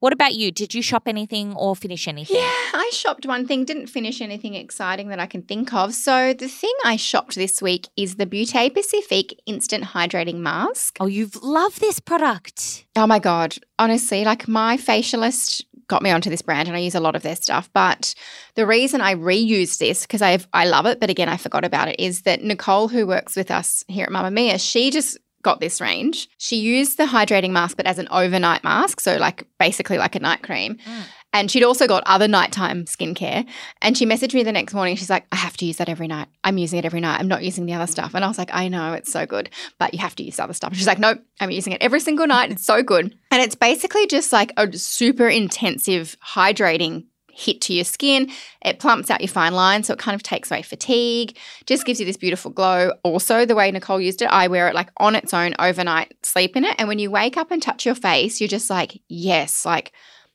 What 0.00 0.12
about 0.12 0.34
you? 0.34 0.50
Did 0.50 0.74
you 0.74 0.82
shop 0.82 1.04
anything 1.06 1.54
or 1.54 1.76
finish 1.76 2.08
anything? 2.08 2.34
Yeah, 2.38 2.50
I 2.74 2.90
shopped 2.92 3.24
one 3.24 3.46
thing, 3.46 3.64
didn't 3.64 3.86
finish 3.86 4.20
anything 4.20 4.54
exciting 4.54 5.10
that 5.10 5.20
I 5.20 5.26
can 5.26 5.42
think 5.42 5.72
of. 5.72 5.94
So 5.94 6.34
the 6.34 6.48
thing 6.48 6.72
I 6.84 6.96
shopped 6.96 7.36
this 7.36 7.62
week 7.62 7.86
is 7.96 8.16
the 8.16 8.26
Beauté 8.26 8.68
Pacifique 8.74 9.38
Instant 9.46 9.84
Hydrating 9.84 10.38
Mask. 10.38 10.96
Oh, 10.98 11.06
you've 11.06 11.40
loved 11.40 11.78
this 11.80 12.00
product. 12.00 12.84
Oh 12.96 13.06
my 13.06 13.20
God. 13.20 13.54
Honestly, 13.78 14.24
like 14.24 14.48
my 14.48 14.76
facialist 14.76 15.62
got 15.92 16.02
me 16.02 16.10
onto 16.10 16.30
this 16.30 16.40
brand 16.40 16.68
and 16.68 16.76
I 16.76 16.80
use 16.80 16.94
a 16.94 17.00
lot 17.00 17.14
of 17.14 17.22
their 17.22 17.36
stuff. 17.36 17.68
But 17.74 18.14
the 18.54 18.66
reason 18.66 19.02
I 19.02 19.14
reused 19.14 19.76
this, 19.76 20.02
because 20.02 20.22
I 20.22 20.38
I 20.54 20.64
love 20.64 20.86
it, 20.86 20.98
but 20.98 21.10
again, 21.10 21.28
I 21.28 21.36
forgot 21.36 21.66
about 21.66 21.88
it, 21.88 22.00
is 22.00 22.22
that 22.22 22.42
Nicole, 22.42 22.88
who 22.88 23.06
works 23.06 23.36
with 23.36 23.50
us 23.50 23.84
here 23.88 24.06
at 24.06 24.10
Mamamia, 24.10 24.58
she 24.58 24.90
just 24.90 25.18
got 25.42 25.60
this 25.60 25.80
range. 25.82 26.28
She 26.38 26.56
used 26.56 26.96
the 26.96 27.04
hydrating 27.04 27.50
mask, 27.50 27.76
but 27.76 27.84
as 27.84 27.98
an 27.98 28.08
overnight 28.10 28.64
mask. 28.64 29.00
So, 29.00 29.18
like 29.18 29.44
basically 29.58 29.98
like 29.98 30.14
a 30.14 30.20
night 30.20 30.42
cream. 30.42 30.76
Mm. 30.76 31.02
And 31.32 31.50
she'd 31.50 31.64
also 31.64 31.86
got 31.86 32.02
other 32.06 32.28
nighttime 32.28 32.84
skincare. 32.84 33.46
And 33.80 33.96
she 33.96 34.04
messaged 34.06 34.34
me 34.34 34.42
the 34.42 34.52
next 34.52 34.74
morning. 34.74 34.96
She's 34.96 35.10
like, 35.10 35.26
I 35.32 35.36
have 35.36 35.56
to 35.58 35.64
use 35.64 35.78
that 35.78 35.88
every 35.88 36.06
night. 36.08 36.28
I'm 36.44 36.58
using 36.58 36.78
it 36.78 36.84
every 36.84 37.00
night. 37.00 37.18
I'm 37.20 37.28
not 37.28 37.42
using 37.42 37.66
the 37.66 37.74
other 37.74 37.86
stuff. 37.86 38.14
And 38.14 38.24
I 38.24 38.28
was 38.28 38.38
like, 38.38 38.50
I 38.52 38.68
know, 38.68 38.92
it's 38.92 39.12
so 39.12 39.26
good, 39.26 39.50
but 39.78 39.94
you 39.94 40.00
have 40.00 40.14
to 40.16 40.22
use 40.22 40.36
the 40.36 40.44
other 40.44 40.52
stuff. 40.54 40.74
she's 40.74 40.86
like, 40.86 40.98
nope, 40.98 41.20
I'm 41.40 41.50
using 41.50 41.72
it 41.72 41.82
every 41.82 42.00
single 42.00 42.26
night. 42.26 42.50
It's 42.50 42.64
so 42.64 42.82
good. 42.82 43.16
And 43.30 43.42
it's 43.42 43.54
basically 43.54 44.06
just 44.06 44.32
like 44.32 44.52
a 44.56 44.70
super 44.76 45.28
intensive 45.28 46.16
hydrating 46.34 47.06
hit 47.32 47.60
to 47.62 47.72
your 47.72 47.84
skin. 47.84 48.30
It 48.62 48.78
plumps 48.78 49.10
out 49.10 49.20
your 49.20 49.28
fine 49.28 49.54
lines, 49.54 49.86
so 49.86 49.94
it 49.94 49.98
kind 49.98 50.14
of 50.14 50.22
takes 50.22 50.50
away 50.50 50.62
fatigue, 50.62 51.36
just 51.66 51.84
gives 51.84 51.98
you 51.98 52.06
this 52.06 52.16
beautiful 52.16 52.50
glow. 52.50 52.92
Also, 53.02 53.44
the 53.44 53.54
way 53.54 53.70
Nicole 53.70 54.00
used 54.00 54.22
it, 54.22 54.26
I 54.26 54.48
wear 54.48 54.68
it 54.68 54.74
like 54.74 54.90
on 54.98 55.14
its 55.16 55.32
own 55.32 55.54
overnight, 55.58 56.14
sleep 56.22 56.56
in 56.56 56.64
it. 56.64 56.76
And 56.78 56.88
when 56.88 56.98
you 56.98 57.10
wake 57.10 57.36
up 57.36 57.50
and 57.50 57.62
touch 57.62 57.86
your 57.86 57.94
face, 57.94 58.40
you're 58.40 58.48
just 58.48 58.70
like, 58.70 59.00
yes, 59.08 59.64
like 59.64 59.92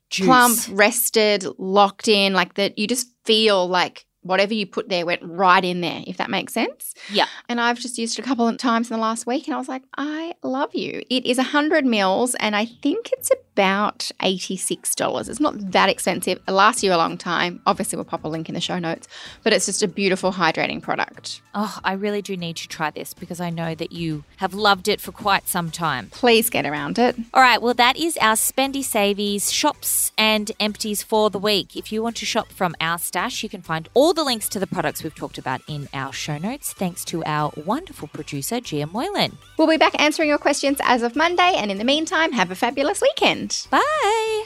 Juice. 0.10 0.26
plump, 0.26 0.60
rested, 0.72 1.46
locked 1.58 2.08
in, 2.08 2.34
like 2.34 2.56
that 2.56 2.78
you 2.78 2.88
just 2.88 3.08
feel 3.26 3.68
like 3.68 4.07
whatever 4.28 4.54
you 4.54 4.66
put 4.66 4.90
there 4.90 5.06
went 5.06 5.22
right 5.24 5.64
in 5.64 5.82
there, 5.82 6.04
if 6.06 6.18
that 6.18 6.30
makes 6.30 6.54
sense. 6.54 6.94
Yeah. 7.12 7.28
And 7.50 7.60
I've 7.60 7.80
just 7.80 7.98
used 7.98 8.18
it 8.18 8.22
a 8.22 8.26
couple 8.26 8.48
of 8.48 8.58
times 8.58 8.92
in 8.92 8.96
the 8.96 9.02
last 9.02 9.26
week 9.26 9.48
and 9.48 9.56
I 9.56 9.58
was 9.58 9.68
like, 9.68 9.84
I 9.98 10.36
love 10.44 10.76
you. 10.76 11.04
It 11.10 11.26
is 11.26 11.38
100 11.38 11.86
mils 11.86 12.36
and 12.36 12.56
I 12.56 12.66
think 12.66 13.12
it's 13.12 13.32
about 13.58 14.12
$86. 14.22 15.30
It's 15.30 15.40
not 15.40 15.72
that 15.72 15.90
expensive. 15.90 16.40
It 16.48 16.52
lasts 16.52 16.84
you 16.84 16.94
a 16.94 16.96
long 16.98 17.18
time. 17.18 17.60
Obviously, 17.66 17.96
we'll 17.96 18.06
pop 18.06 18.24
a 18.24 18.28
link 18.28 18.50
in 18.50 18.54
the 18.56 18.62
show 18.62 18.78
notes, 18.78 19.08
but 19.42 19.52
it's 19.52 19.66
just 19.66 19.82
a 19.82 19.88
beautiful 19.88 20.32
hydrating 20.32 20.80
product. 20.80 21.42
Oh, 21.56 21.80
I 21.84 21.94
really 21.94 22.22
do 22.22 22.38
need 22.38 22.58
to 22.58 22.68
try 22.68 22.92
this 22.92 23.16
because 23.16 23.40
I 23.40 23.50
know 23.50 23.74
that 23.74 23.92
you 23.92 24.26
have 24.36 24.54
loved 24.54 24.88
it 24.88 25.02
for 25.02 25.12
quite 25.12 25.48
some 25.48 25.72
time. 25.72 26.10
Please 26.12 26.52
get 26.52 26.68
around 26.68 27.00
it. 27.00 27.16
All 27.34 27.42
right. 27.42 27.60
Well, 27.60 27.74
that 27.74 27.98
is 27.98 28.16
our 28.18 28.36
spendy 28.36 28.84
savies, 28.84 29.52
shops 29.52 30.12
and 30.20 30.52
empties 30.60 31.02
for 31.02 31.32
the 31.32 31.40
week. 31.40 31.76
If 31.76 31.92
you 31.92 32.04
want 32.04 32.18
to 32.18 32.26
shop 32.28 32.52
from 32.52 32.76
our 32.80 33.00
stash, 33.00 33.42
you 33.42 33.50
can 33.50 33.64
find 33.64 33.90
all 33.96 34.14
the 34.18 34.24
links 34.24 34.50
to 34.50 34.58
the 34.58 34.66
products 34.66 35.04
we've 35.04 35.14
talked 35.14 35.38
about 35.38 35.62
in 35.68 35.88
our 35.94 36.12
show 36.12 36.40
notes, 36.40 36.74
thanks 36.74 37.06
to 37.06 37.24
our 37.26 37.52
wonderful 37.56 38.08
producer, 38.08 38.60
Gia 38.60 38.88
Moylan. 38.88 39.38
We'll 39.58 39.68
be 39.68 39.78
back 39.78 39.94
answering 40.02 40.28
your 40.28 40.40
questions 40.40 40.80
as 40.82 41.04
of 41.04 41.16
Monday, 41.16 41.54
and 41.56 41.70
in 41.70 41.78
the 41.78 41.84
meantime, 41.84 42.32
have 42.32 42.50
a 42.50 42.56
fabulous 42.56 43.00
weekend. 43.00 43.68
Bye. 43.70 44.46